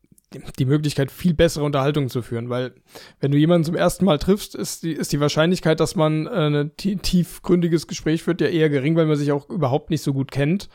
[0.58, 2.74] die Möglichkeit, viel bessere Unterhaltung zu führen, weil
[3.20, 6.64] wenn du jemanden zum ersten Mal triffst, ist die, ist die Wahrscheinlichkeit, dass man äh,
[6.64, 10.30] ein tiefgründiges Gespräch führt, ja eher gering, weil man sich auch überhaupt nicht so gut
[10.30, 10.68] kennt.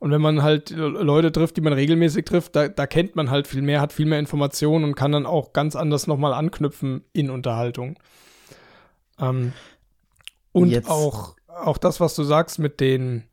[0.00, 3.46] Und wenn man halt Leute trifft, die man regelmäßig trifft, da, da kennt man halt
[3.46, 7.28] viel mehr, hat viel mehr Informationen und kann dann auch ganz anders nochmal anknüpfen in
[7.28, 7.98] Unterhaltung.
[9.18, 9.52] Ähm,
[10.52, 10.88] und Jetzt.
[10.88, 13.24] auch, auch das, was du sagst mit den,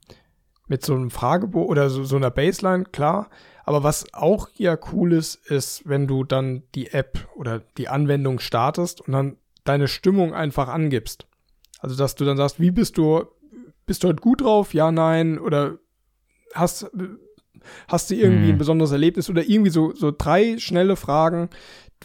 [0.68, 3.30] mit so einem Fragebogen oder so, so einer Baseline, klar.
[3.64, 8.40] Aber was auch ja cool ist, ist, wenn du dann die App oder die Anwendung
[8.40, 11.28] startest und dann deine Stimmung einfach angibst.
[11.80, 13.24] Also, dass du dann sagst, wie bist du,
[13.86, 14.74] bist du heute gut drauf?
[14.74, 15.80] Ja, nein, oder
[16.54, 16.90] hast,
[17.88, 18.56] hast du irgendwie hm.
[18.56, 21.50] ein besonderes Erlebnis oder irgendwie so, so drei schnelle Fragen,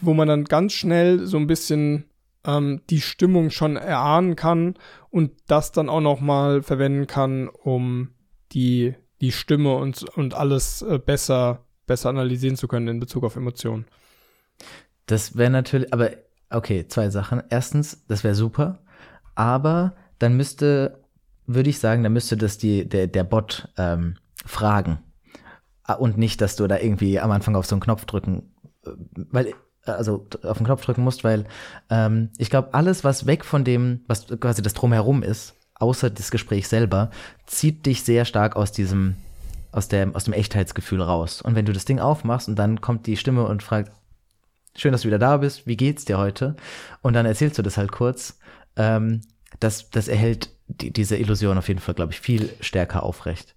[0.00, 2.04] wo man dann ganz schnell so ein bisschen
[2.44, 4.74] ähm, die Stimmung schon erahnen kann
[5.10, 8.10] und das dann auch noch mal verwenden kann, um
[8.52, 13.36] die, die Stimme und, und alles äh, besser, besser analysieren zu können in Bezug auf
[13.36, 13.86] Emotionen.
[15.06, 16.10] Das wäre natürlich, aber
[16.50, 17.42] okay, zwei Sachen.
[17.50, 18.80] Erstens, das wäre super,
[19.34, 21.00] aber dann müsste,
[21.46, 24.98] würde ich sagen, dann müsste das die, der, der Bot ähm, fragen.
[25.84, 28.54] Ah, und nicht, dass du da irgendwie am Anfang auf so einen Knopf drücken,
[28.86, 28.90] äh,
[29.30, 31.44] weil, also auf den Knopf drücken musst, weil
[31.90, 36.30] ähm, ich glaube, alles, was weg von dem, was quasi das drumherum ist, außer das
[36.30, 37.10] Gespräch selber,
[37.46, 39.16] zieht dich sehr stark aus diesem,
[39.72, 41.42] aus dem, aus dem Echtheitsgefühl raus.
[41.42, 43.90] Und wenn du das Ding aufmachst und dann kommt die Stimme und fragt,
[44.76, 46.54] schön, dass du wieder da bist, wie geht's dir heute?
[47.02, 48.38] Und dann erzählst du das halt kurz,
[48.76, 49.22] ähm,
[49.58, 53.54] das, das erhält die, diese Illusion auf jeden Fall, glaube ich, viel stärker aufrecht.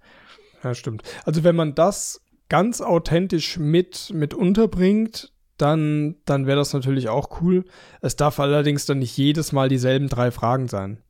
[0.65, 1.04] Ja, stimmt.
[1.25, 7.39] Also wenn man das ganz authentisch mit, mit unterbringt, dann, dann wäre das natürlich auch
[7.39, 7.65] cool.
[8.01, 11.04] Es darf allerdings dann nicht jedes Mal dieselben drei Fragen sein.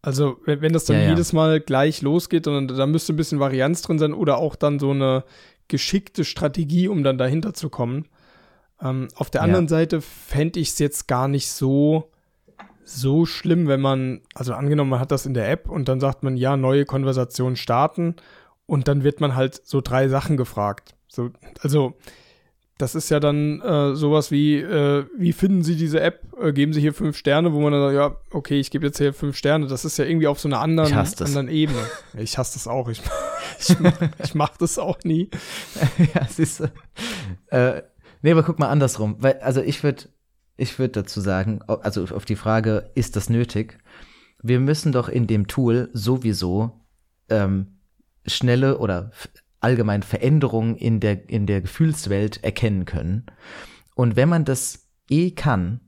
[0.00, 1.08] Also, wenn, wenn das dann ja, ja.
[1.10, 4.78] jedes Mal gleich losgeht, dann, dann müsste ein bisschen Varianz drin sein oder auch dann
[4.78, 5.24] so eine
[5.66, 8.06] geschickte Strategie, um dann dahinter zu kommen.
[8.80, 9.70] Ähm, auf der anderen ja.
[9.70, 12.12] Seite fände ich es jetzt gar nicht so,
[12.84, 16.22] so schlimm, wenn man, also angenommen, man hat das in der App und dann sagt
[16.22, 18.14] man, ja, neue Konversation starten
[18.66, 20.94] und dann wird man halt so drei Sachen gefragt.
[21.08, 21.94] So, also,
[22.78, 26.22] das ist ja dann äh, sowas wie, äh, wie finden Sie diese App?
[26.40, 28.98] Äh, geben Sie hier fünf Sterne, wo man dann sagt, ja, okay, ich gebe jetzt
[28.98, 29.66] hier fünf Sterne.
[29.68, 31.78] Das ist ja irgendwie auf so einer anderen, anderen Ebene.
[32.18, 32.88] Ich hasse das auch.
[32.88, 33.00] Ich,
[33.60, 33.76] ich,
[34.24, 35.30] ich mach das auch nie.
[36.14, 36.64] ja, siehst du.
[37.56, 37.82] Äh,
[38.22, 39.16] nee, aber guck mal andersrum.
[39.20, 40.06] Weil, also ich würde
[40.56, 43.78] ich würd dazu sagen, also auf die Frage, ist das nötig?
[44.42, 46.72] Wir müssen doch in dem Tool sowieso
[47.28, 47.73] ähm,
[48.26, 49.10] schnelle oder
[49.60, 53.26] allgemein Veränderungen in der, in der Gefühlswelt erkennen können.
[53.94, 55.80] Und wenn man das eh kann,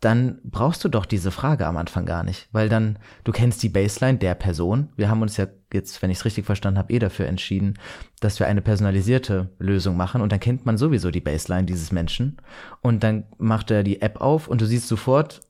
[0.00, 3.70] dann brauchst du doch diese Frage am Anfang gar nicht, weil dann du kennst die
[3.70, 4.90] Baseline der Person.
[4.96, 7.74] Wir haben uns ja jetzt, wenn ich es richtig verstanden habe, eh dafür entschieden,
[8.20, 12.36] dass wir eine personalisierte Lösung machen und dann kennt man sowieso die Baseline dieses Menschen
[12.82, 15.40] und dann macht er die App auf und du siehst sofort,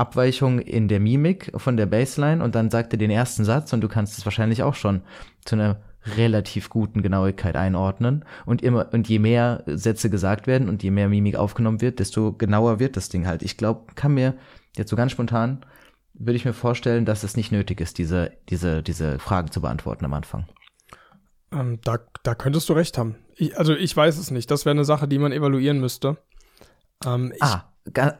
[0.00, 3.80] Abweichung in der Mimik von der Baseline und dann sagt er den ersten Satz und
[3.80, 5.02] du kannst es wahrscheinlich auch schon
[5.44, 5.80] zu einer
[6.16, 11.08] relativ guten Genauigkeit einordnen und immer und je mehr Sätze gesagt werden und je mehr
[11.08, 13.42] Mimik aufgenommen wird, desto genauer wird das Ding halt.
[13.42, 14.34] Ich glaube, kann mir
[14.76, 15.64] jetzt so ganz spontan
[16.20, 20.04] würde ich mir vorstellen, dass es nicht nötig ist, diese diese diese Fragen zu beantworten
[20.04, 20.46] am Anfang.
[21.50, 23.16] Ähm, da da könntest du recht haben.
[23.34, 24.50] Ich, also ich weiß es nicht.
[24.50, 26.18] Das wäre eine Sache, die man evaluieren müsste.
[27.04, 27.62] Ähm, ah,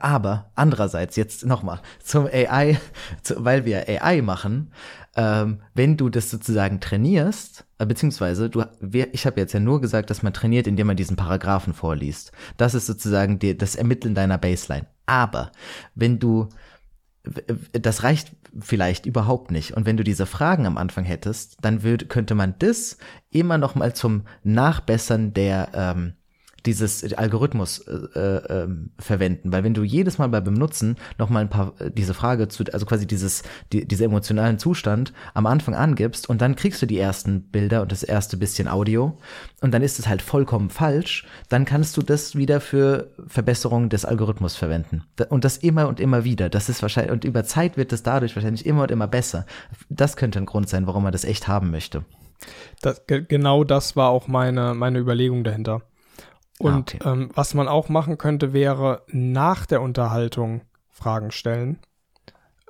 [0.01, 2.79] aber andererseits jetzt nochmal zum AI,
[3.23, 4.73] zu, weil wir AI machen,
[5.17, 9.81] ähm, wenn du das sozusagen trainierst, äh, beziehungsweise du, wir, ich habe jetzt ja nur
[9.81, 12.33] gesagt, dass man trainiert, indem man diesen Paragraphen vorliest.
[12.57, 14.87] Das ist sozusagen die, das Ermitteln deiner Baseline.
[15.07, 15.53] Aber
[15.95, 16.49] wenn du
[17.73, 19.77] das reicht vielleicht überhaupt nicht.
[19.77, 22.97] Und wenn du diese Fragen am Anfang hättest, dann würd, könnte man das
[23.31, 26.15] immer noch mal zum Nachbessern der ähm,
[26.67, 28.69] dieses Algorithmus äh, äh,
[28.99, 32.49] verwenden, weil wenn du jedes Mal beim Benutzen noch mal ein paar äh, diese Frage
[32.49, 33.43] zu, also quasi dieses
[33.73, 37.93] die, dieser emotionalen Zustand am Anfang angibst und dann kriegst du die ersten Bilder und
[37.93, 39.19] das erste bisschen Audio
[39.61, 44.05] und dann ist es halt vollkommen falsch, dann kannst du das wieder für Verbesserung des
[44.05, 46.49] Algorithmus verwenden und das immer und immer wieder.
[46.49, 49.47] Das ist wahrscheinlich und über Zeit wird es dadurch wahrscheinlich immer und immer besser.
[49.89, 52.05] Das könnte ein Grund sein, warum man das echt haben möchte.
[52.81, 55.83] Das, genau das war auch meine, meine Überlegung dahinter.
[56.61, 56.99] Und ah, okay.
[57.05, 61.79] ähm, was man auch machen könnte, wäre nach der Unterhaltung Fragen stellen.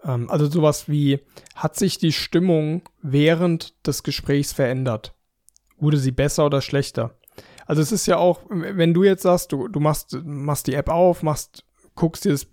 [0.04, 1.18] Ähm, also sowas wie,
[1.56, 5.16] hat sich die Stimmung während des Gesprächs verändert?
[5.76, 7.16] Wurde sie besser oder schlechter?
[7.66, 10.88] Also es ist ja auch, wenn du jetzt sagst, du, du machst, machst die App
[10.88, 11.64] auf, machst,
[11.96, 12.46] guckst dir das,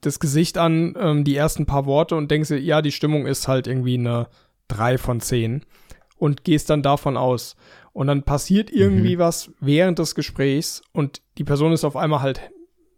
[0.00, 3.46] das Gesicht an, ähm, die ersten paar Worte und denkst dir, ja, die Stimmung ist
[3.46, 4.28] halt irgendwie eine
[4.68, 5.66] 3 von 10
[6.16, 7.56] und gehst dann davon aus.
[7.92, 9.20] Und dann passiert irgendwie mhm.
[9.20, 12.40] was während des Gesprächs und die Person ist auf einmal halt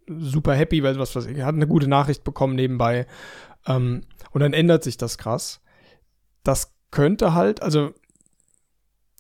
[0.09, 3.07] super happy, weil was weiß ich, hat eine gute Nachricht bekommen nebenbei.
[3.67, 5.61] Ähm, und dann ändert sich das krass.
[6.43, 7.93] Das könnte halt, also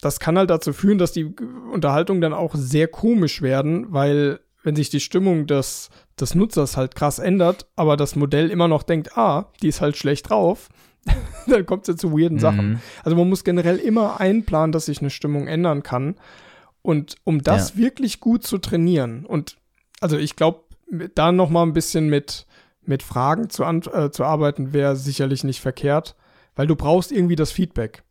[0.00, 4.76] das kann halt dazu führen, dass die Unterhaltungen dann auch sehr komisch werden, weil wenn
[4.76, 9.16] sich die Stimmung des, des Nutzers halt krass ändert, aber das Modell immer noch denkt,
[9.16, 10.68] ah, die ist halt schlecht drauf,
[11.46, 12.40] dann kommt es ja zu weirden mhm.
[12.40, 12.82] Sachen.
[13.02, 16.16] Also man muss generell immer einplanen, dass sich eine Stimmung ändern kann.
[16.82, 17.76] Und um das ja.
[17.78, 19.56] wirklich gut zu trainieren und
[20.00, 20.60] also ich glaube,
[21.14, 22.46] da noch mal ein bisschen mit,
[22.82, 26.14] mit Fragen zu, äh, zu arbeiten, wäre sicherlich nicht verkehrt,
[26.56, 28.02] weil du brauchst irgendwie das Feedback.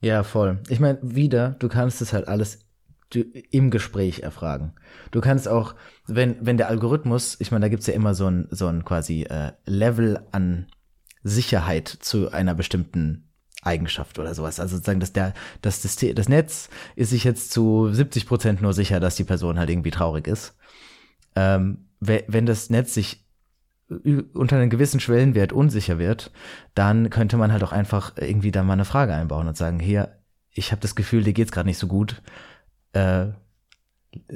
[0.00, 0.58] Ja, voll.
[0.68, 2.66] Ich meine, wieder, du kannst es halt alles
[3.14, 4.72] im Gespräch erfragen.
[5.12, 5.74] Du kannst auch,
[6.06, 9.22] wenn, wenn der Algorithmus, ich meine, da gibt's ja immer so ein, so ein quasi
[9.22, 10.66] äh, Level an
[11.26, 13.28] Sicherheit zu einer bestimmten
[13.62, 14.60] Eigenschaft oder sowas.
[14.60, 19.00] Also sozusagen, dass der, das, das Netz ist sich jetzt zu 70 Prozent nur sicher,
[19.00, 20.56] dass die Person halt irgendwie traurig ist.
[21.34, 23.24] Ähm, wenn das Netz sich
[23.88, 26.30] unter einem gewissen Schwellenwert unsicher wird,
[26.74, 30.18] dann könnte man halt auch einfach irgendwie da mal eine Frage einbauen und sagen, hier,
[30.52, 32.22] ich habe das Gefühl, dir geht's gerade nicht so gut.
[32.92, 33.26] Äh,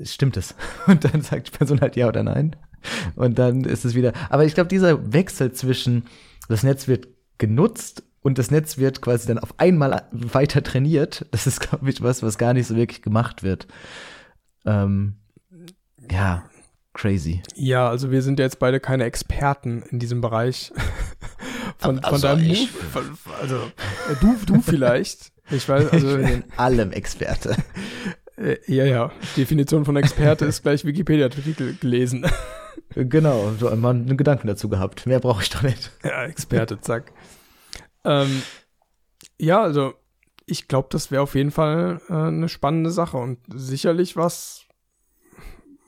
[0.04, 0.54] stimmt es?
[0.86, 2.56] Und dann sagt die Person halt ja oder nein.
[3.16, 4.12] Und dann ist es wieder.
[4.28, 6.04] Aber ich glaube, dieser Wechsel zwischen
[6.50, 7.08] das Netz wird
[7.38, 11.26] genutzt und das Netz wird quasi dann auf einmal weiter trainiert.
[11.30, 13.66] Das ist, glaube ich, was, was gar nicht so wirklich gemacht wird.
[14.66, 15.16] Ähm,
[16.10, 16.44] ja,
[16.92, 17.42] crazy.
[17.54, 20.72] Ja, also wir sind ja jetzt beide keine Experten in diesem Bereich.
[21.78, 23.04] von, also von deinem ich, von,
[23.40, 25.32] also äh, du, du vielleicht.
[25.50, 27.56] Ich weiß, also ich bin in allem Experte.
[28.36, 29.12] Äh, ja, ja.
[29.36, 32.26] Definition von Experte ist gleich Wikipedia-Artikel gelesen.
[32.94, 35.06] Genau, so mal einen Gedanken dazu gehabt.
[35.06, 35.90] Mehr brauche ich damit.
[36.04, 37.12] Ja, Experte, zack.
[38.04, 38.42] ähm,
[39.38, 39.94] ja, also
[40.46, 44.64] ich glaube, das wäre auf jeden Fall äh, eine spannende Sache und sicherlich was,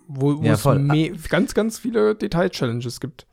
[0.07, 3.27] wo, wo ja, es ganz, ganz viele Detail-Challenges gibt.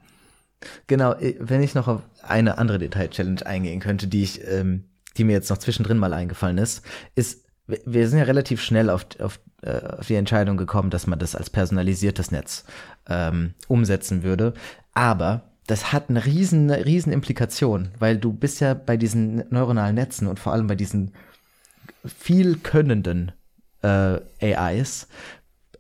[0.88, 4.86] Genau, äh, wenn ich noch auf eine andere Detail-Challenge eingehen könnte, die ich, ähm,
[5.18, 6.84] die mir jetzt noch zwischendrin mal eingefallen ist,
[7.16, 7.46] ist,
[7.86, 11.36] wir sind ja relativ schnell auf, auf, äh, auf die Entscheidung gekommen, dass man das
[11.36, 12.66] als personalisiertes Netz
[13.08, 14.54] ähm, umsetzen würde.
[14.94, 20.28] Aber das hat eine riesen, riesen Implikation, weil du bist ja bei diesen neuronalen Netzen
[20.28, 21.14] und vor allem bei diesen
[22.04, 23.32] viel könnenden
[23.84, 25.08] äh, AIs,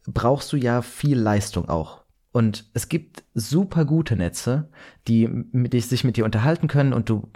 [0.05, 2.01] brauchst du ja viel Leistung auch.
[2.31, 4.69] Und es gibt super gute Netze,
[5.07, 7.27] die mit, die sich mit dir unterhalten können und du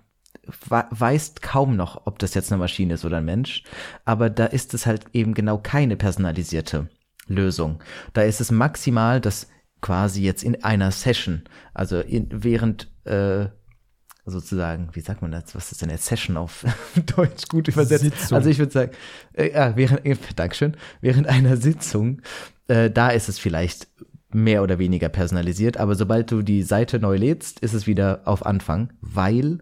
[0.45, 3.63] weißt kaum noch, ob das jetzt eine Maschine ist oder ein Mensch.
[4.05, 6.89] Aber da ist es halt eben genau keine personalisierte
[7.27, 7.81] Lösung.
[8.13, 9.47] Da ist es maximal, dass
[9.81, 13.47] quasi jetzt in einer Session, also in, während äh,
[14.25, 15.55] sozusagen, wie sagt man das?
[15.55, 16.65] Was ist denn eine Session auf
[17.15, 18.03] Deutsch gut übersetzt?
[18.03, 18.37] Sitzung.
[18.37, 18.91] Also ich würde sagen,
[19.33, 22.21] äh, ja, während, äh, Dankeschön, während einer Sitzung,
[22.67, 23.87] äh, da ist es vielleicht
[24.33, 28.45] mehr oder weniger personalisiert, aber sobald du die Seite neu lädst, ist es wieder auf
[28.45, 29.59] Anfang, weil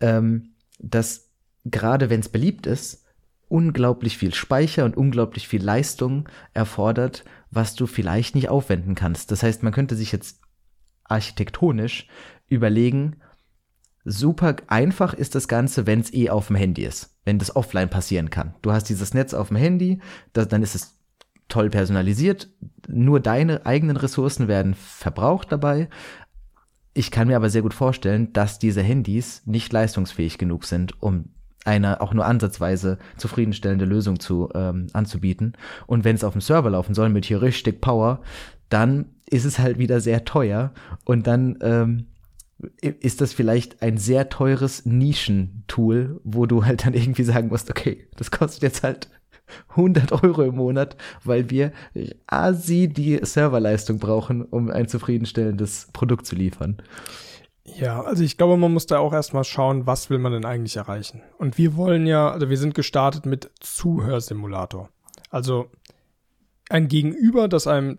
[0.00, 1.26] ähm, das
[1.70, 3.04] gerade wenn es beliebt ist,
[3.48, 9.30] unglaublich viel Speicher und unglaublich viel Leistung erfordert, was du vielleicht nicht aufwenden kannst.
[9.30, 10.40] Das heißt, man könnte sich jetzt
[11.04, 12.08] architektonisch
[12.48, 13.16] überlegen,
[14.04, 17.90] super einfach ist das Ganze, wenn es eh auf dem Handy ist, wenn das offline
[17.90, 18.54] passieren kann.
[18.62, 20.00] Du hast dieses Netz auf dem Handy,
[20.32, 20.98] das, dann ist es
[21.48, 22.48] toll personalisiert,
[22.88, 25.88] nur deine eigenen Ressourcen werden verbraucht dabei.
[26.96, 31.26] Ich kann mir aber sehr gut vorstellen, dass diese Handys nicht leistungsfähig genug sind, um
[31.66, 35.52] eine auch nur ansatzweise zufriedenstellende Lösung zu ähm, anzubieten.
[35.86, 38.22] Und wenn es auf dem Server laufen soll mit hier richtig Power,
[38.70, 40.72] dann ist es halt wieder sehr teuer
[41.04, 42.06] und dann ähm,
[42.80, 48.08] ist das vielleicht ein sehr teures Nischentool, wo du halt dann irgendwie sagen musst, okay,
[48.16, 49.10] das kostet jetzt halt
[49.70, 51.72] 100 Euro im Monat, weil wir
[52.26, 56.82] asi die Serverleistung brauchen, um ein zufriedenstellendes Produkt zu liefern.
[57.64, 60.76] Ja, also ich glaube, man muss da auch erstmal schauen, was will man denn eigentlich
[60.76, 61.22] erreichen.
[61.38, 64.88] Und wir wollen ja, also wir sind gestartet mit Zuhörsimulator.
[65.30, 65.70] Also
[66.68, 67.98] ein Gegenüber, das einem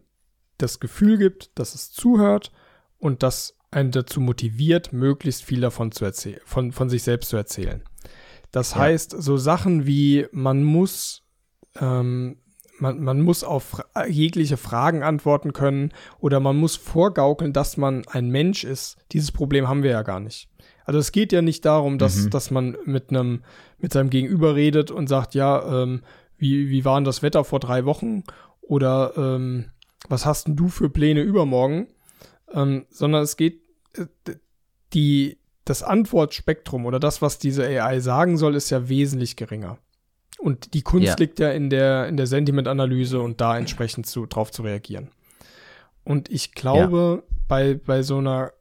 [0.58, 2.52] das Gefühl gibt, dass es zuhört
[2.98, 7.38] und das einen dazu motiviert, möglichst viel davon zu erzählen, von, von sich selbst zu
[7.38, 7.84] erzählen.
[8.52, 8.78] Das ja.
[8.78, 11.24] heißt, so Sachen wie man muss,
[11.82, 12.38] ähm,
[12.80, 18.30] man, man muss auf jegliche Fragen antworten können oder man muss vorgaukeln, dass man ein
[18.30, 18.98] Mensch ist.
[19.12, 20.50] Dieses Problem haben wir ja gar nicht.
[20.86, 22.30] Also es geht ja nicht darum, dass, mhm.
[22.30, 23.44] dass man mit einem,
[23.78, 26.02] mit seinem Gegenüber redet und sagt, ja, ähm,
[26.38, 28.24] wie, wie war denn das Wetter vor drei Wochen?
[28.62, 29.66] Oder ähm,
[30.08, 31.88] was hast denn du für Pläne übermorgen?
[32.54, 33.62] Ähm, sondern es geht,
[33.96, 34.06] äh,
[34.94, 39.80] die, das Antwortspektrum oder das, was diese AI sagen soll, ist ja wesentlich geringer.
[40.38, 41.16] Und die Kunst ja.
[41.18, 45.10] liegt ja in der, in der Sentimentanalyse und da entsprechend zu, drauf zu reagieren.
[46.04, 47.36] Und ich glaube, ja.
[47.48, 48.54] bei, bei so einer,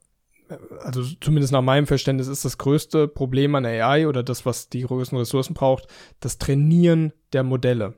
[0.79, 4.81] also zumindest nach meinem Verständnis ist das größte Problem an AI oder das, was die
[4.81, 5.87] größten Ressourcen braucht,
[6.19, 7.93] das Trainieren der Modelle.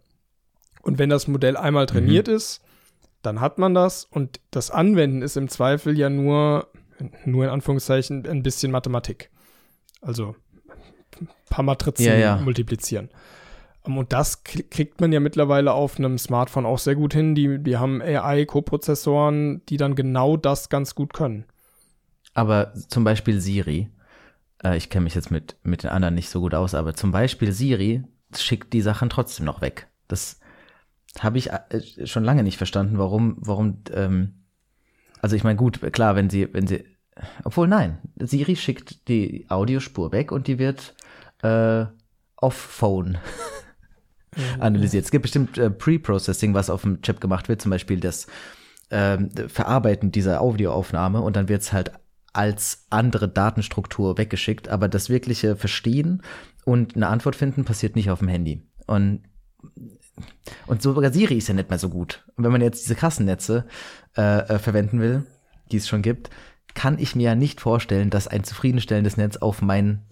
[0.82, 2.36] Und wenn das Modell einmal trainiert mhm.
[2.36, 2.62] ist,
[3.22, 6.70] dann hat man das und das Anwenden ist im Zweifel ja nur,
[7.26, 9.30] nur in Anführungszeichen, ein bisschen Mathematik.
[10.02, 10.36] Also
[11.20, 12.38] ein paar Matrizen ja, ja.
[12.38, 13.10] multiplizieren.
[13.86, 17.36] Ähm, und das kriegt man ja mittlerweile auf einem Smartphone auch sehr gut hin.
[17.36, 21.46] Die, die haben AI-Koprozessoren, die dann genau das ganz gut können.
[22.34, 23.90] Aber zum Beispiel Siri,
[24.64, 27.12] äh, ich kenne mich jetzt mit, mit den anderen nicht so gut aus, aber zum
[27.12, 28.04] Beispiel Siri
[28.36, 29.88] schickt die Sachen trotzdem noch weg.
[30.08, 30.40] Das
[31.20, 34.46] habe ich äh, schon lange nicht verstanden, warum, warum, ähm,
[35.22, 36.86] also ich meine, gut, klar, wenn sie, wenn sie,
[37.44, 40.96] obwohl nein, Siri schickt die Audiospur weg und die wird
[41.42, 41.86] äh,
[42.38, 43.18] off Phone mhm.
[44.60, 45.06] analysiert.
[45.06, 48.28] Es gibt bestimmt äh, Pre-Processing, was auf dem Chip gemacht wird, zum Beispiel das
[48.92, 51.92] ähm, Verarbeiten dieser Audioaufnahme und dann wird es halt
[52.34, 56.22] als andere Datenstruktur weggeschickt, aber das wirkliche Verstehen
[56.66, 58.62] und eine Antwort finden passiert nicht auf dem Handy.
[58.86, 59.22] Und
[60.68, 62.26] und sogar Siri ist ja nicht mehr so gut.
[62.36, 63.66] Und wenn man jetzt diese Kassennetze
[64.18, 65.26] äh, äh, verwenden will,
[65.72, 66.30] die es schon gibt,
[66.74, 70.04] kann ich mir ja nicht vorstellen, dass ein zufriedenstellendes Netz auf mein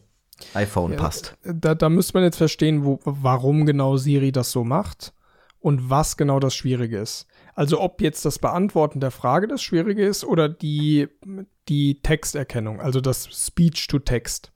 [0.53, 1.37] iPhone ja, passt.
[1.43, 5.13] Da, da müsste man jetzt verstehen, wo, warum genau Siri das so macht
[5.59, 7.27] und was genau das Schwierige ist.
[7.55, 11.07] Also ob jetzt das Beantworten der Frage das Schwierige ist oder die,
[11.69, 14.51] die Texterkennung, also das Speech to Text.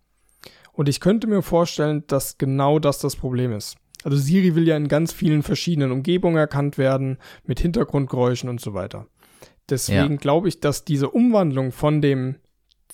[0.71, 3.75] Und ich könnte mir vorstellen, dass genau das das Problem ist.
[4.03, 8.73] Also Siri will ja in ganz vielen verschiedenen Umgebungen erkannt werden, mit Hintergrundgeräuschen und so
[8.73, 9.07] weiter.
[9.69, 10.17] Deswegen ja.
[10.17, 12.35] glaube ich, dass diese Umwandlung von dem,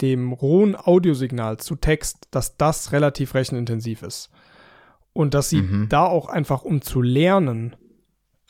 [0.02, 4.30] dem rohen Audiosignal zu Text, dass das relativ rechenintensiv ist.
[5.14, 5.90] Und dass sie mhm.
[5.90, 7.76] da auch einfach, um zu lernen,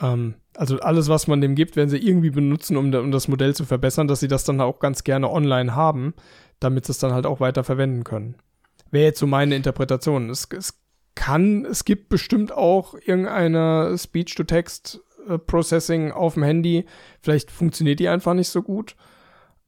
[0.02, 3.56] ähm, also alles, was man dem gibt, werden sie irgendwie benutzen, um, um das Modell
[3.56, 6.14] zu verbessern, dass sie das dann auch ganz gerne online haben,
[6.60, 8.36] damit sie es dann halt auch weiter verwenden können.
[8.92, 10.30] Wäre jetzt so meine Interpretation.
[10.30, 10.80] Es, es
[11.16, 16.86] kann, es gibt bestimmt auch irgendeine Speech-to-Text-Processing auf dem Handy.
[17.22, 18.96] Vielleicht funktioniert die einfach nicht so gut.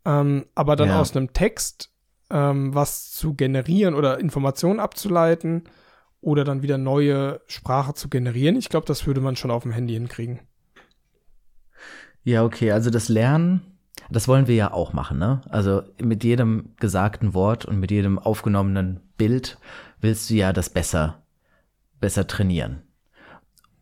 [0.06, 1.00] Ähm, aber dann ja.
[1.00, 1.92] aus einem Text
[2.30, 5.64] ähm, was zu generieren oder Informationen abzuleiten
[6.22, 9.72] oder dann wieder neue Sprache zu generieren, ich glaube, das würde man schon auf dem
[9.72, 10.40] Handy hinkriegen.
[12.24, 13.62] Ja, okay, also das Lernen,
[14.10, 15.42] das wollen wir ja auch machen, ne?
[15.50, 19.58] Also mit jedem gesagten Wort und mit jedem aufgenommenen Bild
[20.02, 21.24] willst du ja das besser
[22.00, 22.82] besser trainieren.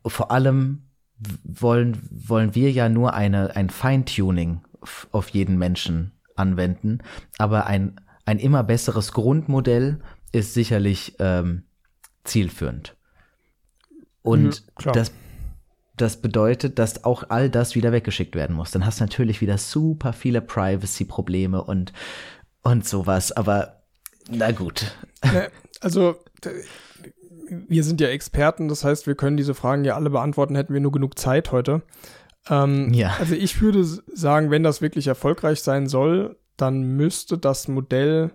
[0.06, 0.82] Vor allem
[1.42, 4.60] wollen, wollen wir ja nur eine, ein Feintuning
[5.12, 7.00] auf jeden Menschen anwenden,
[7.36, 10.00] aber ein, ein immer besseres Grundmodell
[10.32, 11.64] ist sicherlich ähm,
[12.24, 12.96] zielführend.
[14.22, 15.12] Und mhm, das,
[15.96, 18.70] das bedeutet, dass auch all das wieder weggeschickt werden muss.
[18.70, 21.92] Dann hast du natürlich wieder super viele Privacy-Probleme und,
[22.62, 23.82] und sowas, aber
[24.30, 24.94] na gut.
[25.80, 26.16] Also
[27.48, 30.80] wir sind ja Experten, das heißt, wir können diese Fragen ja alle beantworten, hätten wir
[30.80, 31.82] nur genug Zeit heute.
[32.50, 33.14] Ähm, ja.
[33.18, 38.32] Also ich würde sagen, wenn das wirklich erfolgreich sein soll, dann müsste das Modell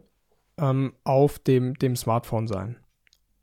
[0.58, 2.78] ähm, auf dem, dem Smartphone sein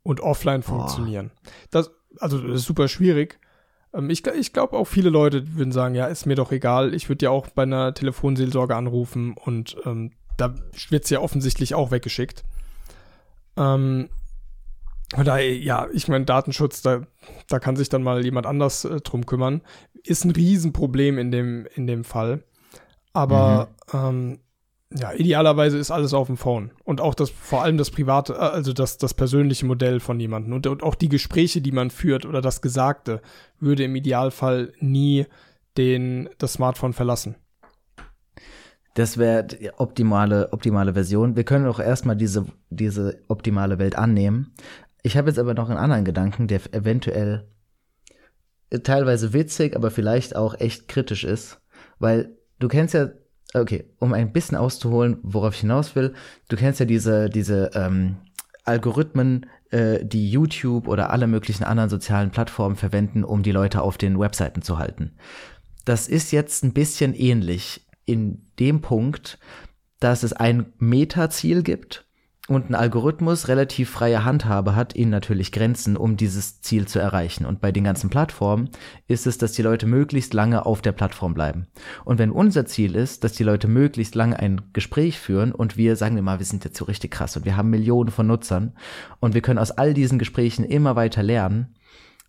[0.03, 0.67] und offline Boah.
[0.69, 1.31] funktionieren.
[1.71, 3.39] Das, also das ist super schwierig.
[3.93, 6.95] Ähm, ich ich glaube auch viele Leute würden sagen, ja, ist mir doch egal.
[6.95, 10.55] Ich würde ja auch bei einer Telefonseelsorge anrufen und ähm, da
[10.89, 12.45] wird es ja offensichtlich auch weggeschickt.
[13.57, 14.09] Ähm,
[15.15, 17.03] von daher, ja, ich meine, Datenschutz, da,
[17.49, 19.63] da kann sich dann mal jemand anders äh, drum kümmern.
[20.05, 22.45] Ist ein Riesenproblem in dem, in dem Fall.
[23.13, 23.99] Aber mhm.
[23.99, 24.39] ähm,
[24.93, 26.73] Ja, idealerweise ist alles auf dem Phone.
[26.85, 30.53] Und auch das, vor allem das private, äh, also das, das persönliche Modell von jemandem.
[30.53, 33.21] Und, und auch die Gespräche, die man führt oder das Gesagte,
[33.59, 35.27] würde im Idealfall nie
[35.77, 37.37] den, das Smartphone verlassen.
[38.95, 41.37] Das wäre die optimale, optimale Version.
[41.37, 44.53] Wir können auch erstmal diese, diese optimale Welt annehmen.
[45.03, 47.49] Ich habe jetzt aber noch einen anderen Gedanken, der eventuell
[48.85, 51.61] teilweise witzig, aber vielleicht auch echt kritisch ist.
[51.99, 53.11] Weil du kennst ja
[53.55, 56.15] okay, um ein bisschen auszuholen, worauf ich hinaus will,
[56.49, 58.17] du kennst ja diese, diese ähm,
[58.65, 63.99] Algorithmen, äh, die YouTube oder alle möglichen anderen sozialen Plattformen verwenden, um die Leute auf
[63.99, 65.13] den Webseiten zu halten.
[65.85, 69.39] Das ist jetzt ein bisschen ähnlich in dem Punkt,
[69.99, 72.07] dass es ein Meta-Ziel gibt
[72.51, 77.47] und ein Algorithmus relativ freie Handhabe hat, ihnen natürlich Grenzen, um dieses Ziel zu erreichen.
[77.47, 78.71] Und bei den ganzen Plattformen
[79.07, 81.69] ist es, dass die Leute möglichst lange auf der Plattform bleiben.
[82.05, 85.95] Und wenn unser Ziel ist, dass die Leute möglichst lange ein Gespräch führen und wir,
[85.95, 88.73] sagen wir mal, wir sind jetzt so richtig krass und wir haben Millionen von Nutzern
[89.21, 91.77] und wir können aus all diesen Gesprächen immer weiter lernen,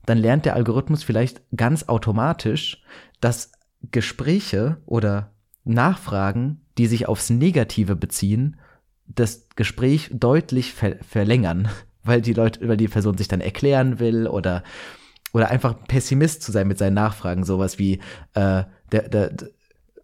[0.06, 2.84] dann lernt der Algorithmus vielleicht ganz automatisch,
[3.22, 3.54] dass
[3.90, 8.58] Gespräche oder Nachfragen, die sich aufs Negative beziehen,
[9.16, 11.70] das Gespräch deutlich ver verlängern,
[12.04, 14.64] weil die Leute, weil die Person sich dann erklären will oder
[15.34, 18.00] oder einfach Pessimist zu sein mit seinen Nachfragen, sowas wie
[18.34, 19.32] äh, der, der,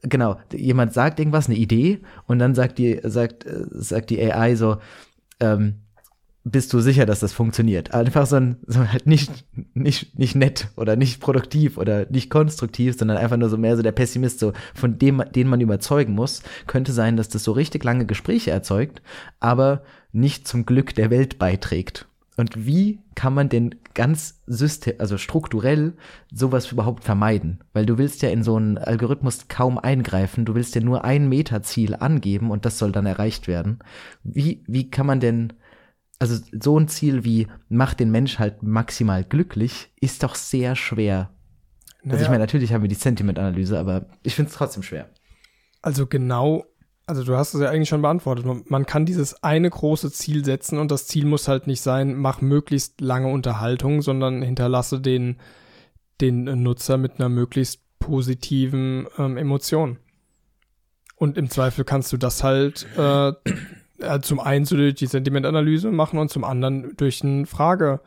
[0.04, 4.56] genau, jemand sagt irgendwas, eine Idee und dann sagt die sagt äh, sagt die AI
[4.56, 4.78] so
[5.40, 5.82] ähm,
[6.52, 7.94] bist du sicher, dass das funktioniert?
[7.94, 9.32] Einfach so ein, so halt nicht,
[9.74, 13.84] nicht, nicht nett oder nicht produktiv oder nicht konstruktiv, sondern einfach nur so mehr so
[13.84, 16.44] der Pessimist, so von dem, den man überzeugen muss.
[16.66, 19.02] Könnte sein, dass das so richtig lange Gespräche erzeugt,
[19.40, 22.08] aber nicht zum Glück der Welt beiträgt.
[22.38, 25.94] Und wie kann man denn ganz system, also strukturell
[26.32, 27.64] sowas überhaupt vermeiden?
[27.74, 31.28] Weil du willst ja in so einen Algorithmus kaum eingreifen, du willst ja nur ein
[31.28, 33.80] Metaziel angeben und das soll dann erreicht werden.
[34.24, 35.54] Wie, wie kann man denn
[36.20, 41.32] also so ein Ziel wie macht den Mensch halt maximal glücklich, ist doch sehr schwer.
[42.02, 42.14] Naja.
[42.14, 45.10] Also ich meine, natürlich haben wir die Sentiment-Analyse, aber ich finde es trotzdem schwer.
[45.82, 46.66] Also genau,
[47.06, 48.46] also du hast es ja eigentlich schon beantwortet.
[48.70, 52.42] Man kann dieses eine große Ziel setzen und das Ziel muss halt nicht sein, mach
[52.42, 55.38] möglichst lange Unterhaltung, sondern hinterlasse den,
[56.20, 60.00] den Nutzer mit einer möglichst positiven ähm, Emotion.
[61.16, 63.34] Und im Zweifel kannst du das halt äh,
[64.00, 68.02] äh, zum einen so durch die Sentimentanalyse machen und zum anderen durch eine Frage,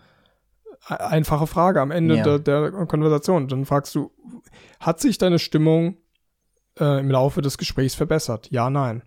[0.88, 2.38] äh, einfache Frage am Ende ja.
[2.38, 3.48] der, der, Konversation.
[3.48, 4.12] Dann fragst du,
[4.78, 5.96] hat sich deine Stimmung
[6.78, 8.48] äh, im Laufe des Gesprächs verbessert?
[8.50, 9.02] Ja, nein.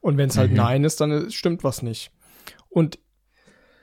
[0.00, 0.56] Und wenn es halt mhm.
[0.56, 2.10] nein ist, dann stimmt was nicht.
[2.68, 2.98] Und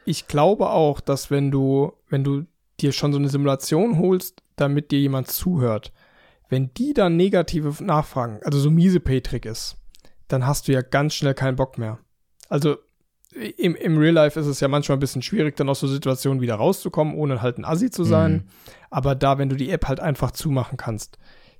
[0.05, 2.45] ich glaube auch, dass wenn du, wenn du
[2.79, 5.93] dir schon so eine Simulation holst, damit dir jemand zuhört,
[6.49, 9.77] wenn die dann negative Nachfragen, also so miese Petrik ist,
[10.27, 11.99] dann hast du ja ganz schnell keinen Bock mehr.
[12.49, 12.77] Also
[13.57, 16.41] im, im Real Life ist es ja manchmal ein bisschen schwierig, dann aus so Situationen
[16.41, 18.33] wieder rauszukommen, ohne halt ein Assi zu sein.
[18.33, 18.43] Mhm.
[18.89, 21.17] Aber da, wenn du die App halt einfach zumachen kannst,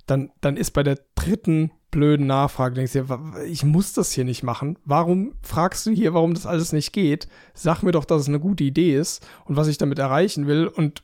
[0.07, 4.25] dann, dann ist bei der dritten blöden Nachfrage, denkst du dir, ich muss das hier
[4.25, 4.77] nicht machen.
[4.83, 7.27] Warum fragst du hier, warum das alles nicht geht?
[7.53, 10.67] Sag mir doch, dass es eine gute Idee ist und was ich damit erreichen will
[10.67, 11.03] und,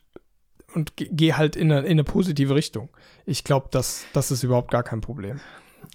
[0.74, 2.88] und geh halt in eine, in eine positive Richtung.
[3.24, 5.40] Ich glaube, das, das ist überhaupt gar kein Problem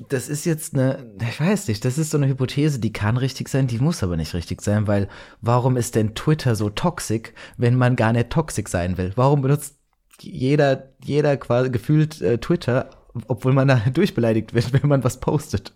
[0.10, 3.50] das ist jetzt eine, ich weiß nicht, das ist so eine Hypothese, die kann richtig
[3.50, 5.08] sein, die muss aber nicht richtig sein, weil
[5.42, 9.12] warum ist denn Twitter so toxisch, wenn man gar nicht toxisch sein will?
[9.16, 9.78] Warum benutzt
[10.20, 12.90] jeder, jeder quasi gefühlt äh, Twitter,
[13.28, 15.74] obwohl man da durchbeleidigt wird, wenn man was postet?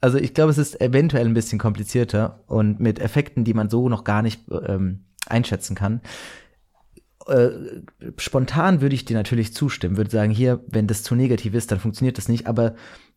[0.00, 3.88] Also ich glaube, es ist eventuell ein bisschen komplizierter und mit Effekten, die man so
[3.88, 6.00] noch gar nicht ähm, einschätzen kann.
[7.26, 7.50] Äh,
[8.16, 11.80] spontan würde ich dir natürlich zustimmen, würde sagen, hier, wenn das zu negativ ist, dann
[11.80, 12.74] funktioniert das nicht, aber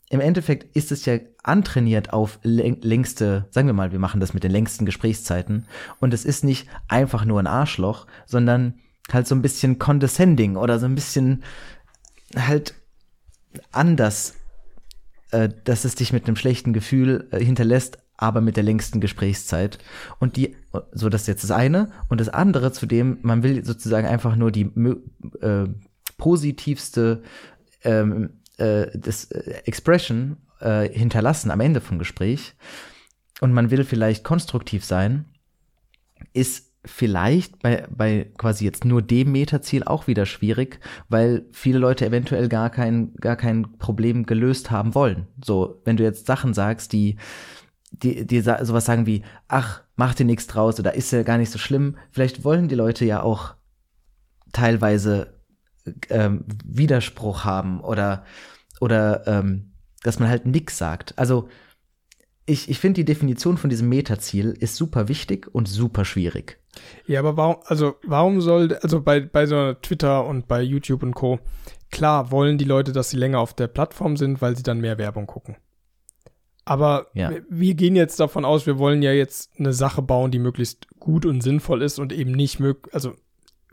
[0.10, 4.44] im Endeffekt ist es ja antrainiert auf längste, sagen wir mal, wir machen das mit
[4.44, 5.66] den längsten Gesprächszeiten
[6.00, 8.76] und es ist nicht einfach nur ein Arschloch, sondern
[9.12, 11.44] halt so ein bisschen condescending oder so ein bisschen
[12.36, 12.76] halt
[13.72, 14.36] anders,
[15.32, 19.80] äh, dass es dich mit einem schlechten Gefühl äh, hinterlässt, aber mit der längsten Gesprächszeit.
[20.20, 20.56] Und die,
[20.92, 21.92] so das ist jetzt das eine.
[22.10, 24.72] Und das andere, zu dem, man will sozusagen einfach nur die
[25.42, 25.68] äh,
[26.18, 27.24] positivste
[27.84, 32.56] ähm, äh, das äh, Expression äh, hinterlassen am Ende vom Gespräch
[33.42, 35.26] und man will vielleicht konstruktiv sein,
[36.34, 42.06] ist vielleicht bei, bei quasi jetzt nur dem Metaziel auch wieder schwierig, weil viele Leute
[42.06, 45.28] eventuell gar kein, gar kein Problem gelöst haben wollen.
[45.44, 47.18] So, wenn du jetzt Sachen sagst, die,
[48.04, 51.52] die, die sowas sagen wie, ach, mach dir nichts draus oder ist ja gar nicht
[51.52, 53.56] so schlimm, vielleicht wollen die Leute ja auch
[54.52, 55.40] teilweise
[56.10, 58.24] ähm, Widerspruch haben oder
[58.80, 59.74] oder ähm,
[60.04, 61.18] dass man halt nix sagt.
[61.18, 61.48] Also
[62.46, 66.60] ich, ich finde die Definition von diesem Metaziel ist super wichtig und super schwierig.
[67.08, 71.14] Ja, aber warum, also warum soll, also bei, bei so Twitter und bei YouTube und
[71.14, 71.40] Co.
[71.92, 74.98] Klar wollen die Leute, dass sie länger auf der Plattform sind, weil sie dann mehr
[74.98, 75.56] Werbung gucken.
[76.66, 77.32] Aber ja.
[77.50, 81.26] wir gehen jetzt davon aus, wir wollen ja jetzt eine Sache bauen, die möglichst gut
[81.26, 83.16] und sinnvoll ist und eben nicht möglich, also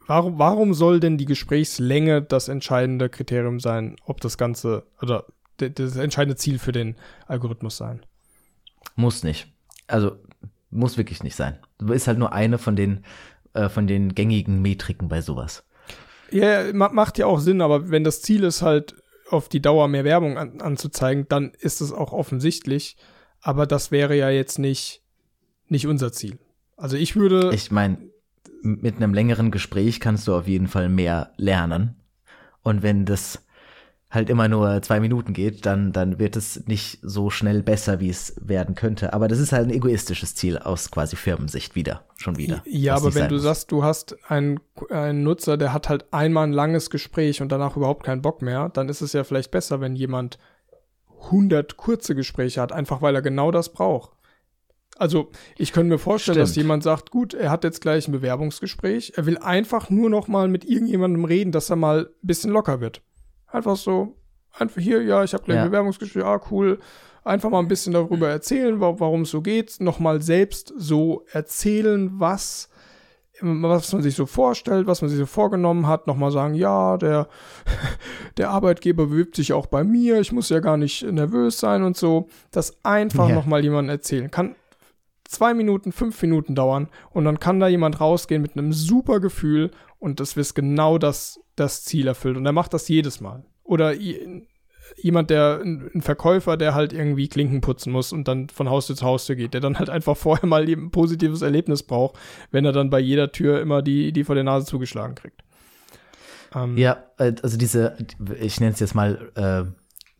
[0.07, 5.26] warum, warum soll denn die Gesprächslänge das entscheidende Kriterium sein, ob das Ganze oder
[5.57, 8.01] das entscheidende Ziel für den Algorithmus sein?
[8.97, 9.47] Muss nicht.
[9.86, 10.16] Also
[10.70, 11.59] muss wirklich nicht sein.
[11.93, 13.05] Ist halt nur eine von den,
[13.55, 15.64] äh, von den gängigen Metriken bei sowas.
[16.30, 18.95] Ja, macht ja auch Sinn, aber wenn das Ziel ist halt,
[19.33, 22.97] auf die Dauer mehr Werbung an, anzuzeigen, dann ist es auch offensichtlich.
[23.41, 25.03] Aber das wäre ja jetzt nicht,
[25.68, 26.39] nicht unser Ziel.
[26.76, 27.51] Also ich würde.
[27.55, 27.99] Ich meine,
[28.62, 31.97] mit einem längeren Gespräch kannst du auf jeden Fall mehr lernen.
[32.62, 33.43] Und wenn das
[34.11, 38.11] halt immer nur zwei Minuten geht, dann, dann wird es nicht so schnell besser, wie
[38.11, 39.13] es werden könnte.
[39.13, 42.63] Aber das ist halt ein egoistisches Ziel aus quasi Firmensicht wieder, schon wieder.
[42.67, 43.45] Ja, aber wenn du muss.
[43.45, 44.59] sagst, du hast einen,
[44.91, 48.69] einen Nutzer, der hat halt einmal ein langes Gespräch und danach überhaupt keinen Bock mehr,
[48.71, 50.39] dann ist es ja vielleicht besser, wenn jemand
[51.27, 54.11] 100 kurze Gespräche hat, einfach weil er genau das braucht.
[54.97, 56.49] Also ich könnte mir vorstellen, Stimmt.
[56.49, 60.27] dass jemand sagt, gut, er hat jetzt gleich ein Bewerbungsgespräch, er will einfach nur noch
[60.27, 63.03] mal mit irgendjemandem reden, dass er mal ein bisschen locker wird.
[63.51, 64.17] Einfach so,
[64.57, 65.67] einfach hier, ja, ich habe gleich ja.
[65.67, 66.79] Bewerbungsgespräch, ah, cool.
[67.23, 69.79] Einfach mal ein bisschen darüber erzählen, warum es so geht.
[69.81, 72.71] Nochmal selbst so erzählen, was,
[73.41, 76.07] was man sich so vorstellt, was man sich so vorgenommen hat.
[76.07, 77.29] Nochmal sagen, ja, der,
[78.39, 81.97] der Arbeitgeber bewirbt sich auch bei mir, ich muss ja gar nicht nervös sein und
[81.97, 82.29] so.
[82.53, 83.35] Das einfach ja.
[83.35, 84.31] nochmal jemandem erzählen.
[84.31, 84.55] Kann
[85.31, 89.71] zwei Minuten, fünf Minuten dauern und dann kann da jemand rausgehen mit einem super Gefühl
[89.99, 92.37] und das wird genau das, das Ziel erfüllt.
[92.37, 93.45] Und er macht das jedes Mal.
[93.63, 93.95] Oder
[94.97, 99.07] jemand, der, ein Verkäufer, der halt irgendwie Klinken putzen muss und dann von Haustür zu
[99.07, 102.19] Haustür geht, der dann halt einfach vorher mal ein positives Erlebnis braucht,
[102.51, 105.43] wenn er dann bei jeder Tür immer die, die vor der Nase zugeschlagen kriegt.
[106.55, 107.97] Ähm, ja, äh, also diese,
[108.41, 109.71] ich nenne es jetzt mal äh,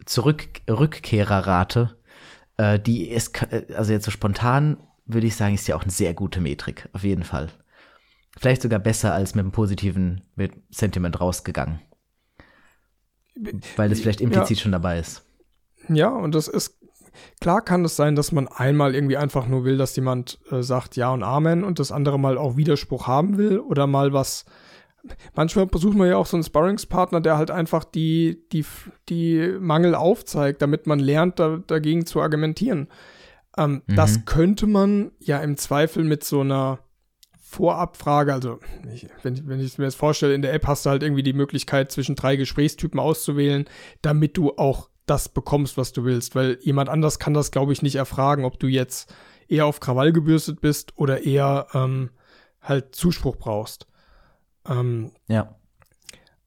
[0.07, 1.97] Zurück Rückkehrerrate,
[2.57, 3.38] äh, die ist,
[3.74, 7.05] also jetzt so spontan würde ich sagen, ist ja auch eine sehr gute Metrik, auf
[7.05, 7.49] jeden Fall.
[8.39, 11.81] Vielleicht sogar besser als mit einem positiven mit Sentiment rausgegangen.
[13.76, 14.62] Weil das vielleicht implizit ja.
[14.62, 15.24] schon dabei ist.
[15.89, 16.78] Ja, und das ist,
[17.41, 20.97] klar kann es sein, dass man einmal irgendwie einfach nur will, dass jemand äh, sagt
[20.97, 24.45] Ja und Amen und das andere Mal auch Widerspruch haben will oder mal was.
[25.35, 28.66] Manchmal versucht man ja auch so einen Sparringspartner, der halt einfach die, die,
[29.09, 32.89] die Mangel aufzeigt, damit man lernt, da, dagegen zu argumentieren.
[33.57, 33.97] Ähm, mhm.
[33.97, 36.81] Das könnte man ja im Zweifel mit so einer
[37.51, 38.61] Vorabfrage, also
[38.94, 41.32] ich, wenn, wenn ich mir das vorstelle, in der App hast du halt irgendwie die
[41.32, 43.64] Möglichkeit, zwischen drei Gesprächstypen auszuwählen,
[44.03, 46.36] damit du auch das bekommst, was du willst.
[46.36, 49.12] Weil jemand anders kann das, glaube ich, nicht erfragen, ob du jetzt
[49.48, 52.11] eher auf Krawall gebürstet bist oder eher ähm,
[52.62, 53.88] halt Zuspruch brauchst.
[54.68, 55.57] Ähm, ja.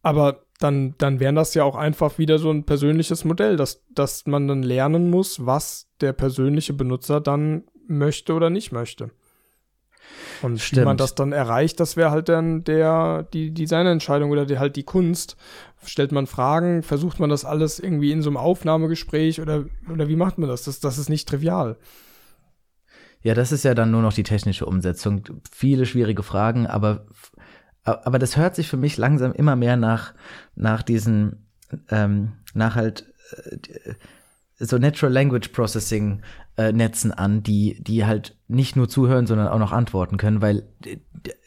[0.03, 4.25] Aber dann, dann wäre das ja auch einfach wieder so ein persönliches Modell, dass, dass
[4.25, 9.11] man dann lernen muss, was der persönliche Benutzer dann möchte oder nicht möchte.
[10.43, 10.81] Und Stimmt.
[10.81, 14.75] wie man das dann erreicht, das wäre halt dann der, die Designentscheidung oder die, halt
[14.75, 15.37] die Kunst.
[15.85, 20.17] Stellt man Fragen, versucht man das alles irgendwie in so einem Aufnahmegespräch oder, oder wie
[20.17, 20.63] macht man das?
[20.63, 20.81] das?
[20.81, 21.77] Das ist nicht trivial.
[23.21, 25.23] Ja, das ist ja dann nur noch die technische Umsetzung.
[25.49, 27.05] Viele schwierige Fragen, aber,
[27.85, 30.13] aber das hört sich für mich langsam immer mehr nach,
[30.55, 31.47] nach diesen,
[31.89, 33.05] ähm, nach halt,
[33.45, 33.93] äh,
[34.65, 36.21] so Natural Language Processing
[36.57, 40.67] äh, Netzen an, die, die halt nicht nur zuhören, sondern auch noch antworten können, weil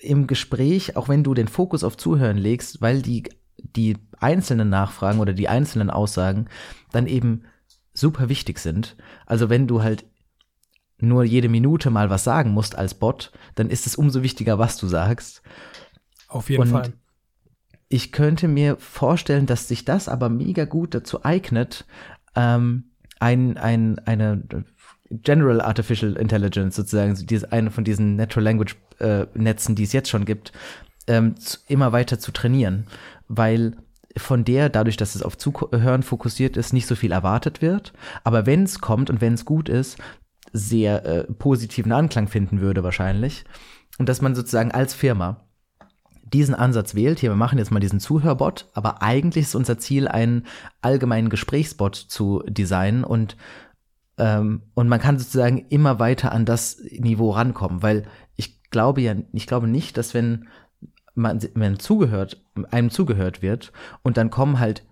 [0.00, 3.24] im Gespräch, auch wenn du den Fokus auf Zuhören legst, weil die,
[3.58, 6.46] die einzelnen Nachfragen oder die einzelnen Aussagen
[6.92, 7.42] dann eben
[7.92, 8.96] super wichtig sind.
[9.24, 10.04] Also wenn du halt
[10.98, 14.76] nur jede Minute mal was sagen musst als Bot, dann ist es umso wichtiger, was
[14.76, 15.42] du sagst.
[16.28, 16.92] Auf jeden Und Fall.
[17.88, 21.86] Ich könnte mir vorstellen, dass sich das aber mega gut dazu eignet,
[22.34, 22.90] ähm,
[23.20, 24.42] ein, ein, eine
[25.10, 30.10] General Artificial Intelligence sozusagen, diese, eine von diesen Natural Language äh, Netzen, die es jetzt
[30.10, 30.52] schon gibt,
[31.06, 32.86] ähm, zu, immer weiter zu trainieren,
[33.28, 33.76] weil
[34.16, 37.92] von der, dadurch, dass es auf Zuhören fokussiert ist, nicht so viel erwartet wird.
[38.24, 39.98] Aber wenn es kommt und wenn es gut ist,
[40.52, 43.44] sehr äh, positiven Anklang finden würde wahrscheinlich.
[43.98, 45.45] Und dass man sozusagen als Firma
[46.32, 50.08] diesen Ansatz wählt, hier, wir machen jetzt mal diesen Zuhörbot, aber eigentlich ist unser Ziel,
[50.08, 50.46] einen
[50.82, 53.36] allgemeinen Gesprächsbot zu designen und
[54.18, 58.04] ähm, und man kann sozusagen immer weiter an das Niveau rankommen, weil
[58.34, 60.48] ich glaube ja, ich glaube nicht, dass wenn
[61.14, 63.72] man, wenn zugehört, einem zugehört wird
[64.02, 64.84] und dann kommen halt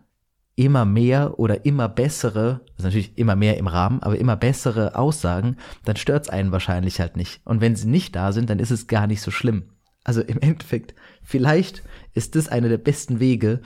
[0.56, 5.56] immer mehr oder immer bessere, also natürlich immer mehr im Rahmen, aber immer bessere Aussagen,
[5.84, 7.40] dann stört's einen wahrscheinlich halt nicht.
[7.44, 9.64] Und wenn sie nicht da sind, dann ist es gar nicht so schlimm.
[10.04, 10.94] Also im Endeffekt,
[11.24, 13.60] vielleicht ist das einer der besten Wege,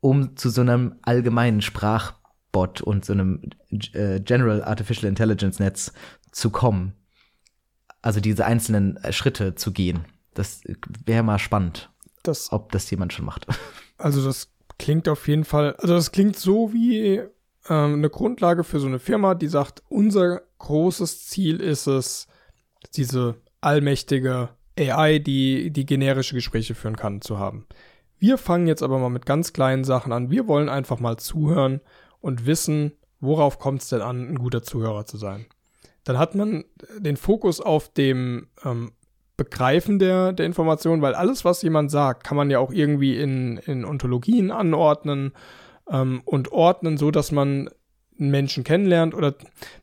[0.00, 3.42] um zu so einem allgemeinen Sprachbot und so einem
[3.92, 5.92] äh, General Artificial Intelligence Netz
[6.32, 6.94] zu kommen.
[8.02, 10.04] Also diese einzelnen äh, Schritte zu gehen.
[10.34, 10.62] Das
[11.04, 11.90] wäre mal spannend,
[12.22, 13.46] Das, ob das jemand schon macht.
[13.98, 17.20] also das klingt auf jeden Fall, also das klingt so wie
[17.68, 22.26] ähm, eine Grundlage für so eine Firma, die sagt, unser großes Ziel ist es,
[22.94, 24.50] diese allmächtige
[24.80, 27.66] AI, die die generische Gespräche führen kann, zu haben.
[28.18, 30.30] Wir fangen jetzt aber mal mit ganz kleinen Sachen an.
[30.30, 31.80] Wir wollen einfach mal zuhören
[32.20, 35.46] und wissen, worauf kommt es denn an, ein guter Zuhörer zu sein.
[36.04, 36.64] Dann hat man
[36.98, 38.92] den Fokus auf dem ähm,
[39.36, 43.56] Begreifen der, der Information, weil alles, was jemand sagt, kann man ja auch irgendwie in,
[43.58, 45.32] in Ontologien anordnen
[45.90, 47.70] ähm, und ordnen, so dass man
[48.18, 49.34] einen Menschen kennenlernt oder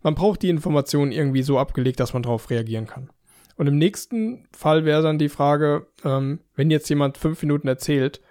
[0.03, 3.09] man braucht die Information irgendwie so abgelegt, dass man darauf reagieren kann.
[3.57, 8.21] Und im nächsten Fall wäre dann die Frage, ähm, wenn jetzt jemand fünf Minuten erzählt,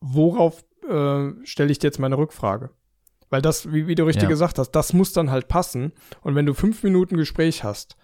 [0.00, 2.70] worauf äh, stelle ich dir jetzt meine Rückfrage?
[3.28, 4.28] Weil das, wie, wie du richtig Ja.
[4.28, 5.92] gesagt hast, das muss dann halt passen.
[6.22, 7.96] Und wenn du fünf Minuten Gespräch hast,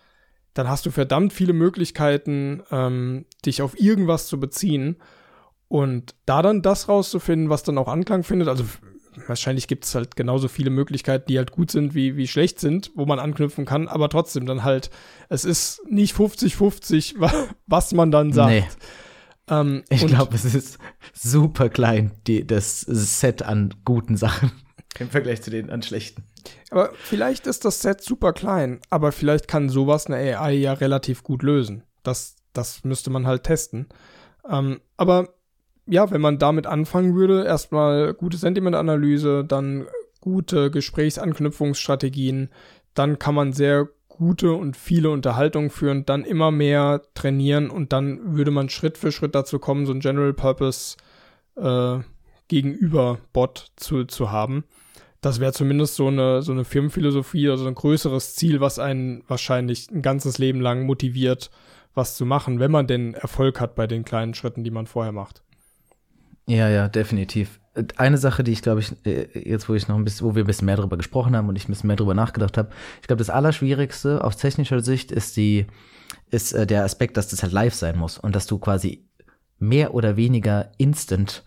[0.53, 4.97] dann hast du verdammt viele Möglichkeiten, ähm, dich auf irgendwas zu beziehen.
[5.69, 8.65] Und da dann das rauszufinden, was dann auch Anklang findet, also
[9.27, 12.91] wahrscheinlich gibt es halt genauso viele Möglichkeiten, die halt gut sind, wie, wie schlecht sind,
[12.95, 14.91] wo man anknüpfen kann, aber trotzdem dann halt,
[15.29, 17.33] es ist nicht 50-50, wa-
[17.67, 18.51] was man dann sagt.
[18.51, 18.65] Nee.
[19.49, 20.79] Ähm, Ich glaube, es ist
[21.13, 24.53] super klein, die, das Set an guten Sachen
[24.99, 26.25] im Vergleich zu den an schlechten.
[26.71, 31.23] Aber vielleicht ist das Set super klein, aber vielleicht kann sowas eine AI ja relativ
[31.23, 31.83] gut lösen.
[32.03, 33.89] Das, das müsste man halt testen.
[34.49, 35.35] Ähm, aber
[35.87, 39.87] ja, wenn man damit anfangen würde, erstmal gute Sentimentanalyse, dann
[40.21, 42.49] gute Gesprächsanknüpfungsstrategien,
[42.95, 48.37] dann kann man sehr gute und viele Unterhaltungen führen, dann immer mehr trainieren und dann
[48.37, 50.97] würde man Schritt für Schritt dazu kommen, so ein General Purpose
[51.57, 51.99] äh,
[52.49, 54.65] Gegenüber-Bot zu, zu haben.
[55.21, 59.91] Das wäre zumindest so eine, so eine Firmenphilosophie, also ein größeres Ziel, was einen wahrscheinlich
[59.91, 61.51] ein ganzes Leben lang motiviert,
[61.95, 65.13] was zu machen, wenn man denn Erfolg hat bei den kleinen Schritten, die man vorher
[65.13, 65.43] macht.
[66.47, 67.61] Ja, ja, definitiv.
[67.97, 70.45] Eine Sache, die ich glaube ich, äh, jetzt wo ich noch ein bisschen, wo wir
[70.45, 72.71] ein bisschen mehr drüber gesprochen haben und ich ein bisschen mehr drüber nachgedacht habe,
[73.01, 75.67] ich glaube, das Allerschwierigste aus technischer Sicht ist die,
[76.31, 79.05] ist äh, der Aspekt, dass das halt live sein muss und dass du quasi
[79.59, 81.45] mehr oder weniger instant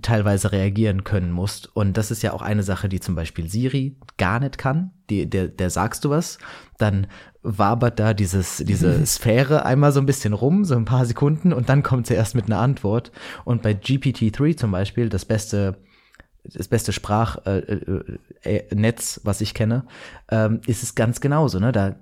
[0.00, 1.74] teilweise reagieren können musst.
[1.74, 4.92] Und das ist ja auch eine Sache, die zum Beispiel Siri gar nicht kann.
[5.10, 6.38] Die, der, der sagst du was,
[6.78, 7.06] dann
[7.42, 11.68] wabert da dieses, diese Sphäre einmal so ein bisschen rum, so ein paar Sekunden, und
[11.68, 13.12] dann kommt sie erst mit einer Antwort.
[13.44, 15.78] Und bei GPT-3 zum Beispiel, das beste,
[16.44, 19.84] das beste Sprachnetz, äh, äh, Netz, was ich kenne,
[20.30, 21.58] ähm, ist es ganz genauso.
[21.58, 21.72] Ne?
[21.72, 21.96] Da,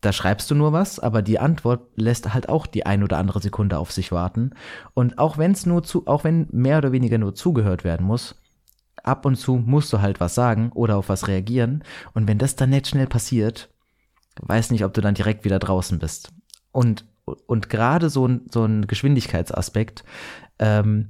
[0.00, 3.40] da schreibst du nur was, aber die Antwort lässt halt auch die ein oder andere
[3.40, 4.52] Sekunde auf sich warten.
[4.94, 8.36] Und auch wenn es nur zu, auch wenn mehr oder weniger nur zugehört werden muss,
[9.02, 11.82] ab und zu musst du halt was sagen oder auf was reagieren.
[12.14, 13.70] Und wenn das dann nicht schnell passiert,
[14.40, 16.30] weiß nicht, ob du dann direkt wieder draußen bist.
[16.70, 20.04] Und, und gerade so ein, so ein Geschwindigkeitsaspekt
[20.60, 21.08] ähm,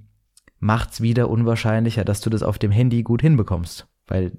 [0.60, 3.86] macht's wieder unwahrscheinlicher, dass du das auf dem Handy gut hinbekommst.
[4.06, 4.32] Weil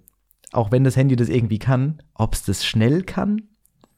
[0.52, 3.49] auch wenn das Handy das irgendwie kann, ob's das schnell kann,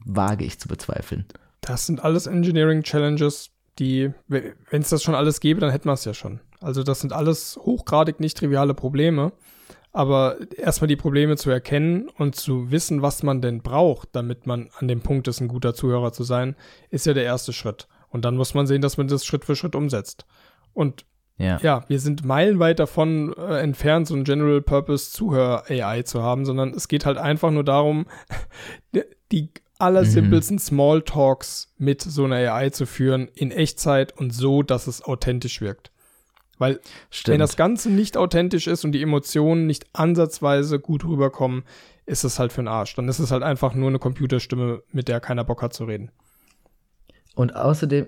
[0.06, 1.26] wage ich zu bezweifeln.
[1.62, 5.94] Das sind alles Engineering Challenges, die, wenn es das schon alles gäbe, dann hätten wir
[5.94, 6.40] es ja schon.
[6.60, 9.32] Also das sind alles hochgradig nicht triviale Probleme.
[9.94, 14.70] Aber erstmal die Probleme zu erkennen und zu wissen, was man denn braucht, damit man
[14.78, 16.56] an dem Punkt ist, ein guter Zuhörer zu sein,
[16.90, 17.88] ist ja der erste Schritt.
[18.10, 20.26] Und dann muss man sehen, dass man das Schritt für Schritt umsetzt.
[20.74, 21.06] Und
[21.38, 21.58] Ja.
[21.62, 26.70] ja, wir sind meilenweit davon äh, entfernt, so ein General Purpose Zuhör-AI zu haben, sondern
[26.74, 28.06] es geht halt einfach nur darum,
[29.32, 29.50] die-
[29.82, 35.62] allersimpelsten Smalltalks mit so einer AI zu führen in Echtzeit und so, dass es authentisch
[35.62, 35.92] wirkt.
[36.58, 36.80] Weil
[37.10, 37.34] Stimmt.
[37.34, 41.64] wenn das Ganze nicht authentisch ist und die Emotionen nicht ansatzweise gut rüberkommen,
[42.06, 42.94] ist es halt für den Arsch.
[42.96, 46.12] Dann ist es halt einfach nur eine Computerstimme, mit der keiner Bock hat zu reden.
[47.34, 48.08] Und außerdem,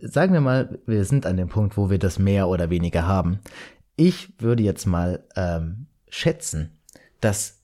[0.00, 3.38] sagen wir mal, wir sind an dem Punkt, wo wir das mehr oder weniger haben.
[3.94, 6.78] Ich würde jetzt mal ähm, schätzen,
[7.20, 7.60] dass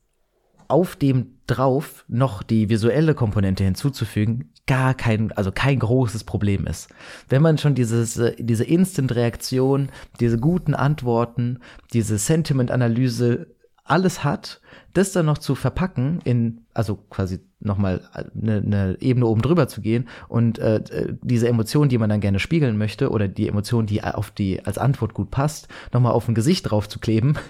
[0.68, 6.88] auf dem drauf noch die visuelle Komponente hinzuzufügen gar kein, also kein großes Problem ist.
[7.28, 9.88] Wenn man schon dieses, äh, diese Instant-Reaktion,
[10.20, 11.60] diese guten Antworten,
[11.92, 13.48] diese Sentiment-Analyse
[13.82, 14.60] alles hat,
[14.92, 19.80] das dann noch zu verpacken in, also quasi nochmal eine, eine Ebene oben drüber zu
[19.80, 23.86] gehen und äh, äh, diese Emotion, die man dann gerne spiegeln möchte oder die Emotion,
[23.86, 27.38] die auf die als Antwort gut passt, nochmal auf ein Gesicht drauf zu kleben,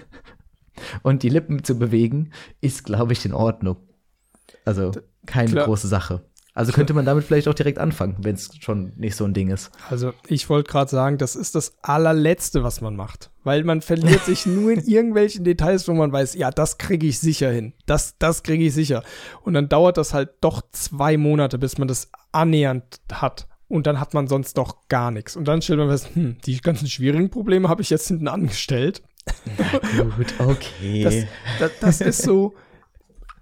[1.03, 2.31] Und die Lippen zu bewegen,
[2.61, 3.77] ist, glaube ich, in Ordnung.
[4.65, 4.91] Also
[5.25, 5.65] keine Klar.
[5.65, 6.21] große Sache.
[6.59, 9.49] Also könnte man damit vielleicht auch direkt anfangen, wenn es schon nicht so ein Ding
[9.49, 9.71] ist.
[9.89, 13.31] Also ich wollte gerade sagen, das ist das allerletzte, was man macht.
[13.45, 17.19] Weil man verliert sich nur in irgendwelchen Details, wo man weiß, ja, das kriege ich
[17.19, 17.71] sicher hin.
[17.85, 19.03] Das, das kriege ich sicher.
[19.43, 23.47] Und dann dauert das halt doch zwei Monate, bis man das annähernd hat.
[23.69, 25.37] Und dann hat man sonst doch gar nichts.
[25.37, 29.01] Und dann stellt man fest, hm, die ganzen schwierigen Probleme habe ich jetzt hinten angestellt.
[29.95, 31.03] Na gut, okay.
[31.03, 31.15] Das,
[31.59, 32.55] das, das ist so,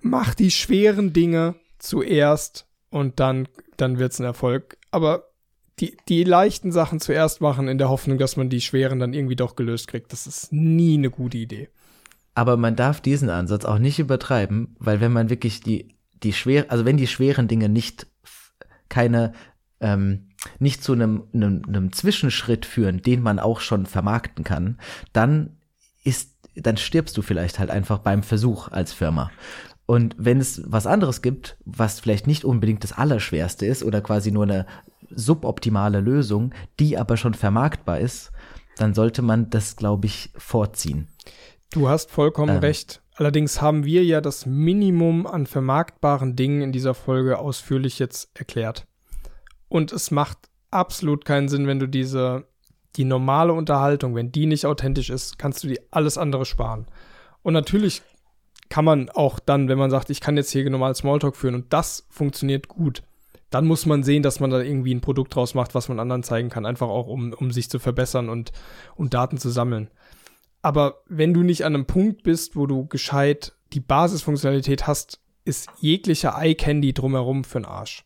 [0.01, 4.77] mach die schweren Dinge zuerst und dann, dann wird es ein Erfolg.
[4.91, 5.27] Aber
[5.79, 9.35] die, die leichten Sachen zuerst machen, in der Hoffnung, dass man die schweren dann irgendwie
[9.35, 11.69] doch gelöst kriegt, das ist nie eine gute Idee.
[12.33, 16.65] Aber man darf diesen Ansatz auch nicht übertreiben, weil wenn man wirklich die, die schwer,
[16.69, 18.07] also wenn die schweren Dinge nicht
[18.89, 19.33] keine,
[19.79, 20.29] ähm,
[20.59, 24.79] nicht zu einem, einem, einem Zwischenschritt führen, den man auch schon vermarkten kann,
[25.13, 25.57] dann
[26.03, 29.31] ist, dann stirbst du vielleicht halt einfach beim Versuch als Firma.
[29.87, 34.31] Und wenn es was anderes gibt, was vielleicht nicht unbedingt das Allerschwerste ist oder quasi
[34.31, 34.67] nur eine
[35.09, 38.31] suboptimale Lösung, die aber schon vermarktbar ist,
[38.75, 41.07] dann sollte man das, glaube ich, vorziehen.
[41.71, 42.61] Du hast vollkommen ähm.
[42.61, 43.01] recht.
[43.15, 48.85] Allerdings haben wir ja das Minimum an vermarktbaren Dingen in dieser Folge ausführlich jetzt erklärt.
[49.69, 50.37] Und es macht
[50.69, 52.45] absolut keinen Sinn, wenn du diese,
[52.97, 56.87] die normale Unterhaltung, wenn die nicht authentisch ist, kannst du dir alles andere sparen.
[57.41, 58.03] Und natürlich
[58.69, 61.73] kann man auch dann, wenn man sagt, ich kann jetzt hier normal Smalltalk führen und
[61.73, 63.03] das funktioniert gut,
[63.49, 66.23] dann muss man sehen, dass man da irgendwie ein Produkt draus macht, was man anderen
[66.23, 68.51] zeigen kann, einfach auch um, um sich zu verbessern und,
[68.95, 69.89] und Daten zu sammeln.
[70.61, 75.69] Aber wenn du nicht an einem Punkt bist, wo du gescheit die Basisfunktionalität hast, ist
[75.79, 78.03] jeglicher Eye-Candy drumherum für den Arsch.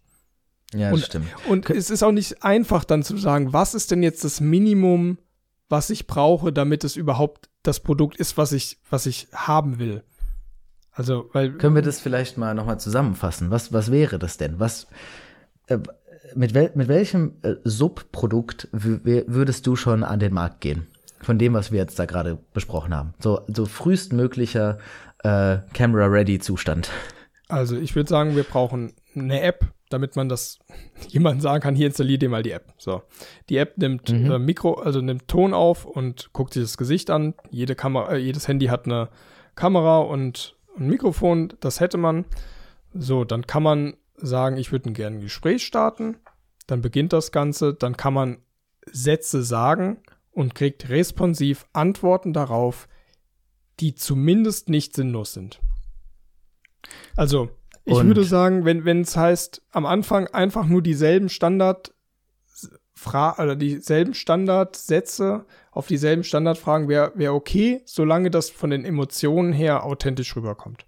[0.74, 1.28] Ja, und, stimmt.
[1.50, 5.18] Und es ist auch nicht einfach dann zu sagen, was ist denn jetzt das Minimum,
[5.70, 10.04] was ich brauche, damit es überhaupt das Produkt ist, was ich, was ich haben will.
[10.94, 11.54] Also, weil.
[11.54, 13.50] Können wir das vielleicht mal nochmal zusammenfassen?
[13.52, 14.60] Was, was wäre das denn?
[14.60, 14.88] Was,
[15.68, 15.80] äh,
[16.36, 20.88] mit, wel, mit welchem äh, Subprodukt würdest du schon an den Markt gehen?
[21.22, 23.14] Von dem, was wir jetzt da gerade besprochen haben.
[23.20, 24.80] So, so frühestmöglicher
[25.24, 26.90] äh, Camera-Ready-Zustand.
[27.48, 30.60] Also, ich würde sagen, wir brauchen eine App, damit man das
[31.08, 32.74] jemandem sagen kann, hier installier dir mal die App.
[32.78, 33.04] So.
[33.50, 34.32] Die App nimmt mhm.
[34.32, 37.34] äh, Mikro, also nimmt Ton auf und guckt sich das Gesicht an.
[37.50, 39.10] Jede Kamera, äh, jedes Handy hat eine
[39.56, 42.26] Kamera und ein Mikrofon, das hätte man.
[42.94, 46.18] So, dann kann man sagen, ich würde gerne ein Gespräch starten.
[46.68, 47.74] Dann beginnt das Ganze.
[47.74, 48.38] Dann kann man
[48.86, 49.98] Sätze sagen
[50.32, 52.88] und kriegt responsiv Antworten darauf,
[53.80, 55.62] die zumindest nicht sinnlos sind.
[57.16, 57.50] Also,
[57.84, 58.08] ich und?
[58.08, 61.94] würde sagen, wenn es heißt, am Anfang einfach nur dieselben Standard
[63.04, 69.86] oder dieselben Standardsätze auf dieselben Standardfragen wäre wär okay, solange das von den Emotionen her
[69.86, 70.86] authentisch rüberkommt.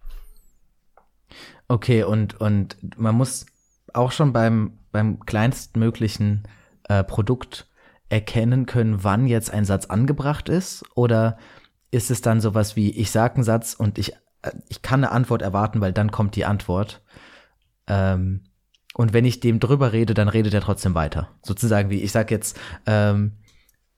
[1.70, 3.46] Okay, und, und man muss
[3.94, 6.44] auch schon beim, beim kleinstmöglichen
[6.90, 7.68] äh, Produkt
[8.10, 10.84] erkennen können, wann jetzt ein Satz angebracht ist?
[10.96, 11.38] Oder
[11.90, 15.12] ist es dann sowas wie, ich sage einen Satz und ich, äh, ich kann eine
[15.12, 17.02] Antwort erwarten, weil dann kommt die Antwort?
[17.88, 18.44] Ähm,
[18.94, 21.30] und wenn ich dem drüber rede, dann redet er trotzdem weiter.
[21.42, 23.38] Sozusagen wie, ich sag jetzt, ähm,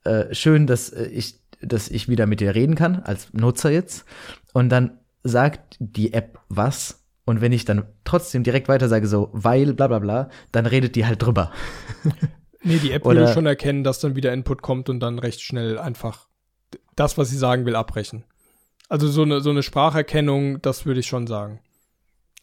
[0.06, 4.06] äh, schön, dass äh, ich, dass ich wieder mit dir reden kann, als Nutzer jetzt.
[4.54, 7.04] Und dann sagt die App was.
[7.26, 10.96] Und wenn ich dann trotzdem direkt weiter sage, so, weil, bla bla bla, dann redet
[10.96, 11.52] die halt drüber.
[12.64, 15.80] nee, die App würde schon erkennen, dass dann wieder Input kommt und dann recht schnell
[15.80, 16.28] einfach
[16.96, 18.24] das, was sie sagen will, abbrechen.
[18.88, 21.60] Also so eine, so eine Spracherkennung, das würde ich schon sagen.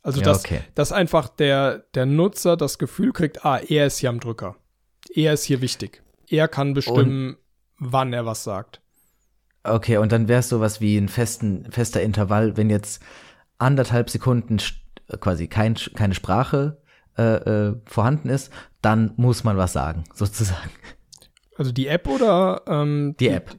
[0.02, 0.62] Also, ja, dass, okay.
[0.74, 4.56] dass einfach der, der Nutzer das Gefühl kriegt, ah, er ist hier am Drücker.
[5.14, 6.02] Er ist hier wichtig.
[6.28, 7.36] Er kann bestimmen, und,
[7.79, 8.81] wann er was sagt.
[9.64, 13.03] Okay, und dann wäre es sowas wie ein festen, fester Intervall, wenn jetzt
[13.59, 14.59] anderthalb Sekunden
[15.20, 16.83] quasi kein, keine Sprache
[17.16, 17.35] äh,
[17.68, 18.51] äh, vorhanden ist,
[18.81, 20.70] dann muss man was sagen, sozusagen.
[21.57, 22.62] Also die App oder?
[22.66, 23.57] Ähm, die, die App.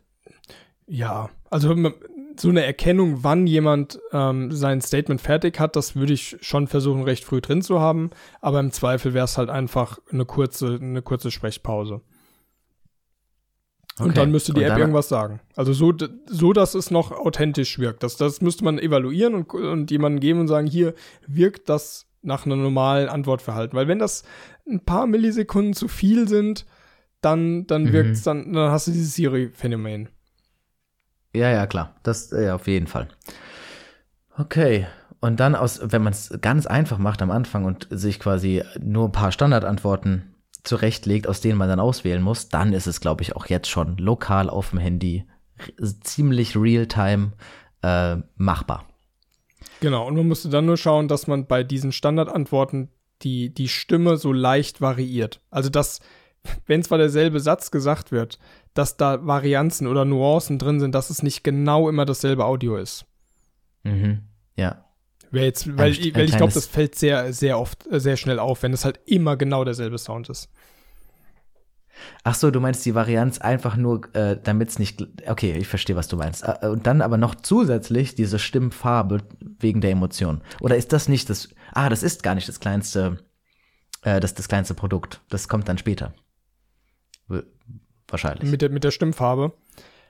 [0.88, 1.76] Ja, also
[2.40, 7.04] so eine Erkennung, wann jemand ähm, sein Statement fertig hat, das würde ich schon versuchen,
[7.04, 8.10] recht früh drin zu haben.
[8.42, 12.02] Aber im Zweifel wäre es halt einfach eine kurze, eine kurze Sprechpause.
[13.96, 14.08] Okay.
[14.08, 15.40] Und dann müsste die und App irgendwas sagen.
[15.56, 15.94] Also so,
[16.26, 18.02] so, dass es noch authentisch wirkt.
[18.02, 20.96] Das, das müsste man evaluieren und, und jemandem geben und sagen, hier
[21.28, 23.78] wirkt das nach einer normalen Antwortverhalten.
[23.78, 24.24] Weil wenn das
[24.68, 26.66] ein paar Millisekunden zu viel sind,
[27.22, 27.94] dann, dann mhm.
[27.94, 30.10] wirkt es dann, dann hast du dieses Siri-Phänomen.
[31.36, 31.96] Ja, ja, klar.
[32.04, 33.08] Das ja, auf jeden Fall.
[34.38, 34.88] Okay.
[35.20, 39.08] Und dann aus, wenn man es ganz einfach macht am Anfang und sich quasi nur
[39.08, 40.33] ein paar Standardantworten
[40.64, 43.98] zurechtlegt, aus denen man dann auswählen muss, dann ist es, glaube ich, auch jetzt schon
[43.98, 45.26] lokal auf dem Handy
[46.02, 47.34] ziemlich real-time
[47.82, 48.86] äh, machbar.
[49.80, 52.90] Genau, und man musste dann nur schauen, dass man bei diesen Standardantworten
[53.22, 55.42] die, die Stimme so leicht variiert.
[55.50, 56.00] Also, dass,
[56.66, 58.40] wenn zwar derselbe Satz gesagt wird,
[58.74, 63.06] dass da Varianzen oder Nuancen drin sind, dass es nicht genau immer dasselbe Audio ist.
[63.84, 64.24] Mhm.
[64.56, 64.86] Ja.
[65.34, 68.38] Wäre jetzt, weil, Ein- weil ich glaube, das fällt sehr, sehr oft, äh, sehr schnell
[68.40, 70.48] auf, wenn es halt immer genau derselbe Sound ist.
[72.24, 75.06] Ach so, du meinst die Varianz einfach nur, äh, damit es nicht.
[75.28, 76.44] Okay, ich verstehe, was du meinst.
[76.44, 79.20] Äh, und dann aber noch zusätzlich diese Stimmfarbe
[79.60, 80.42] wegen der Emotion.
[80.62, 81.50] Oder ist das nicht das?
[81.72, 83.18] Ah, das ist gar nicht das kleinste,
[84.04, 85.22] äh, das das kleinste Produkt.
[85.30, 86.14] Das kommt dann später.
[88.08, 88.52] Wahrscheinlich.
[88.52, 89.54] Mit der, mit der Stimmfarbe.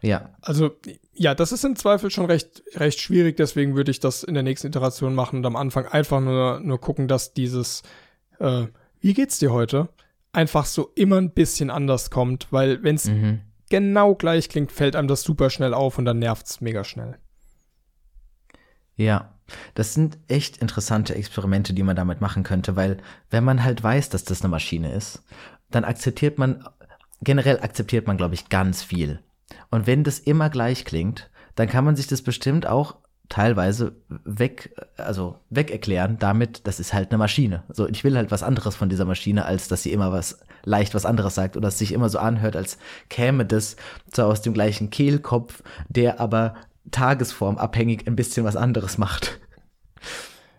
[0.04, 0.30] Ja.
[0.42, 0.72] Also,
[1.14, 4.44] ja, das ist im Zweifel schon recht, recht schwierig, deswegen würde ich das in der
[4.44, 7.82] nächsten Iteration machen und am Anfang einfach nur, nur gucken, dass dieses,
[8.40, 8.68] äh,
[9.00, 9.90] wie geht's dir heute?
[10.32, 13.42] Einfach so immer ein bisschen anders kommt, weil wenn es Mhm.
[13.70, 17.18] genau gleich klingt, fällt einem das super schnell auf und dann nervt's mega schnell.
[18.96, 19.34] Ja,
[19.74, 22.98] das sind echt interessante Experimente, die man damit machen könnte, weil
[23.30, 25.24] wenn man halt weiß, dass das eine Maschine ist,
[25.70, 26.68] dann akzeptiert man,
[27.22, 29.20] generell akzeptiert man, glaube ich, ganz viel.
[29.70, 32.96] Und wenn das immer gleich klingt, dann kann man sich das bestimmt auch
[33.30, 37.64] teilweise weg, also weg erklären damit, das ist halt eine Maschine.
[37.70, 40.94] So, ich will halt was anderes von dieser Maschine, als dass sie immer was leicht
[40.94, 42.78] was anderes sagt oder es sich immer so anhört, als
[43.10, 43.76] käme das
[44.14, 46.56] so aus dem gleichen Kehlkopf, der aber
[46.92, 49.40] tagesformabhängig ein bisschen was anderes macht.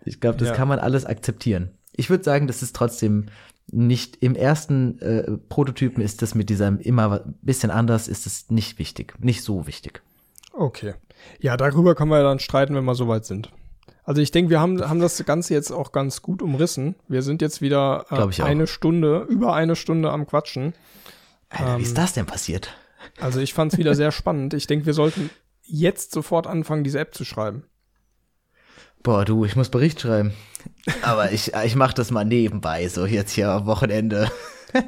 [0.03, 0.55] Ich glaube, das Ja.
[0.55, 1.71] kann man alles akzeptieren.
[1.95, 3.27] Ich würde sagen, das ist trotzdem
[3.71, 8.49] nicht im ersten äh, Prototypen ist das mit diesem immer ein bisschen anders, ist es
[8.49, 10.01] nicht wichtig, nicht so wichtig.
[10.53, 10.93] Okay.
[11.39, 13.51] Ja, darüber können wir dann streiten, wenn wir soweit sind.
[14.03, 16.95] Also ich denke, wir haben, haben das Ganze jetzt auch ganz gut umrissen.
[17.07, 20.73] Wir sind jetzt wieder äh, eine Stunde, über eine Stunde am Quatschen.
[21.49, 22.69] Alter, wie Ähm, ist das denn passiert?
[23.19, 24.53] Also ich fand es wieder sehr spannend.
[24.53, 25.31] Ich denke, wir sollten
[25.63, 27.63] jetzt sofort anfangen, diese App zu schreiben.
[29.05, 30.33] Boah, du, ich muss Bericht schreiben.
[31.03, 34.31] Aber ich, ich mache das mal nebenbei, so jetzt hier am Wochenende.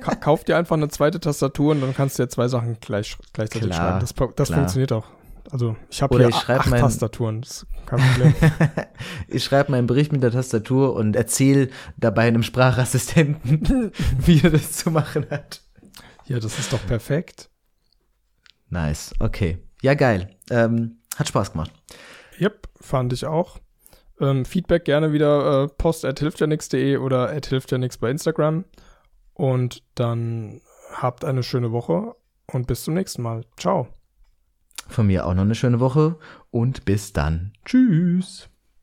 [0.01, 3.15] Ka kauf dir einfach eine zweite Tastatur und dann kannst du ja zwei Sachen gleich,
[3.31, 3.99] gleichzeitig Klar, schreiben.
[3.99, 5.05] Das, das funktioniert auch.
[5.51, 7.41] Also ich habe hier ich acht mein- Tastaturen.
[7.41, 8.33] Das ist kein Problem.
[9.27, 14.71] Ich schreibe meinen Bericht mit der Tastatur und erzähle dabei einem Sprachassistenten, wie er das
[14.73, 15.61] zu machen hat.
[16.25, 17.51] ja, das ist doch perfekt.
[18.69, 19.59] Nice, okay.
[19.83, 20.35] Ja, geil.
[20.49, 21.71] Ähm, hat Spaß gemacht.
[22.41, 23.59] Yep, fand ich auch.
[24.19, 28.65] Ähm, Feedback gerne wieder äh, post at hilftjanix.de oder at hilftjanix bei Instagram.
[29.33, 30.61] Und dann
[30.93, 32.15] habt eine schöne Woche
[32.47, 33.45] und bis zum nächsten Mal.
[33.57, 33.87] Ciao.
[34.87, 36.17] Von mir auch noch eine schöne Woche
[36.49, 37.53] und bis dann.
[37.65, 38.49] Tschüss.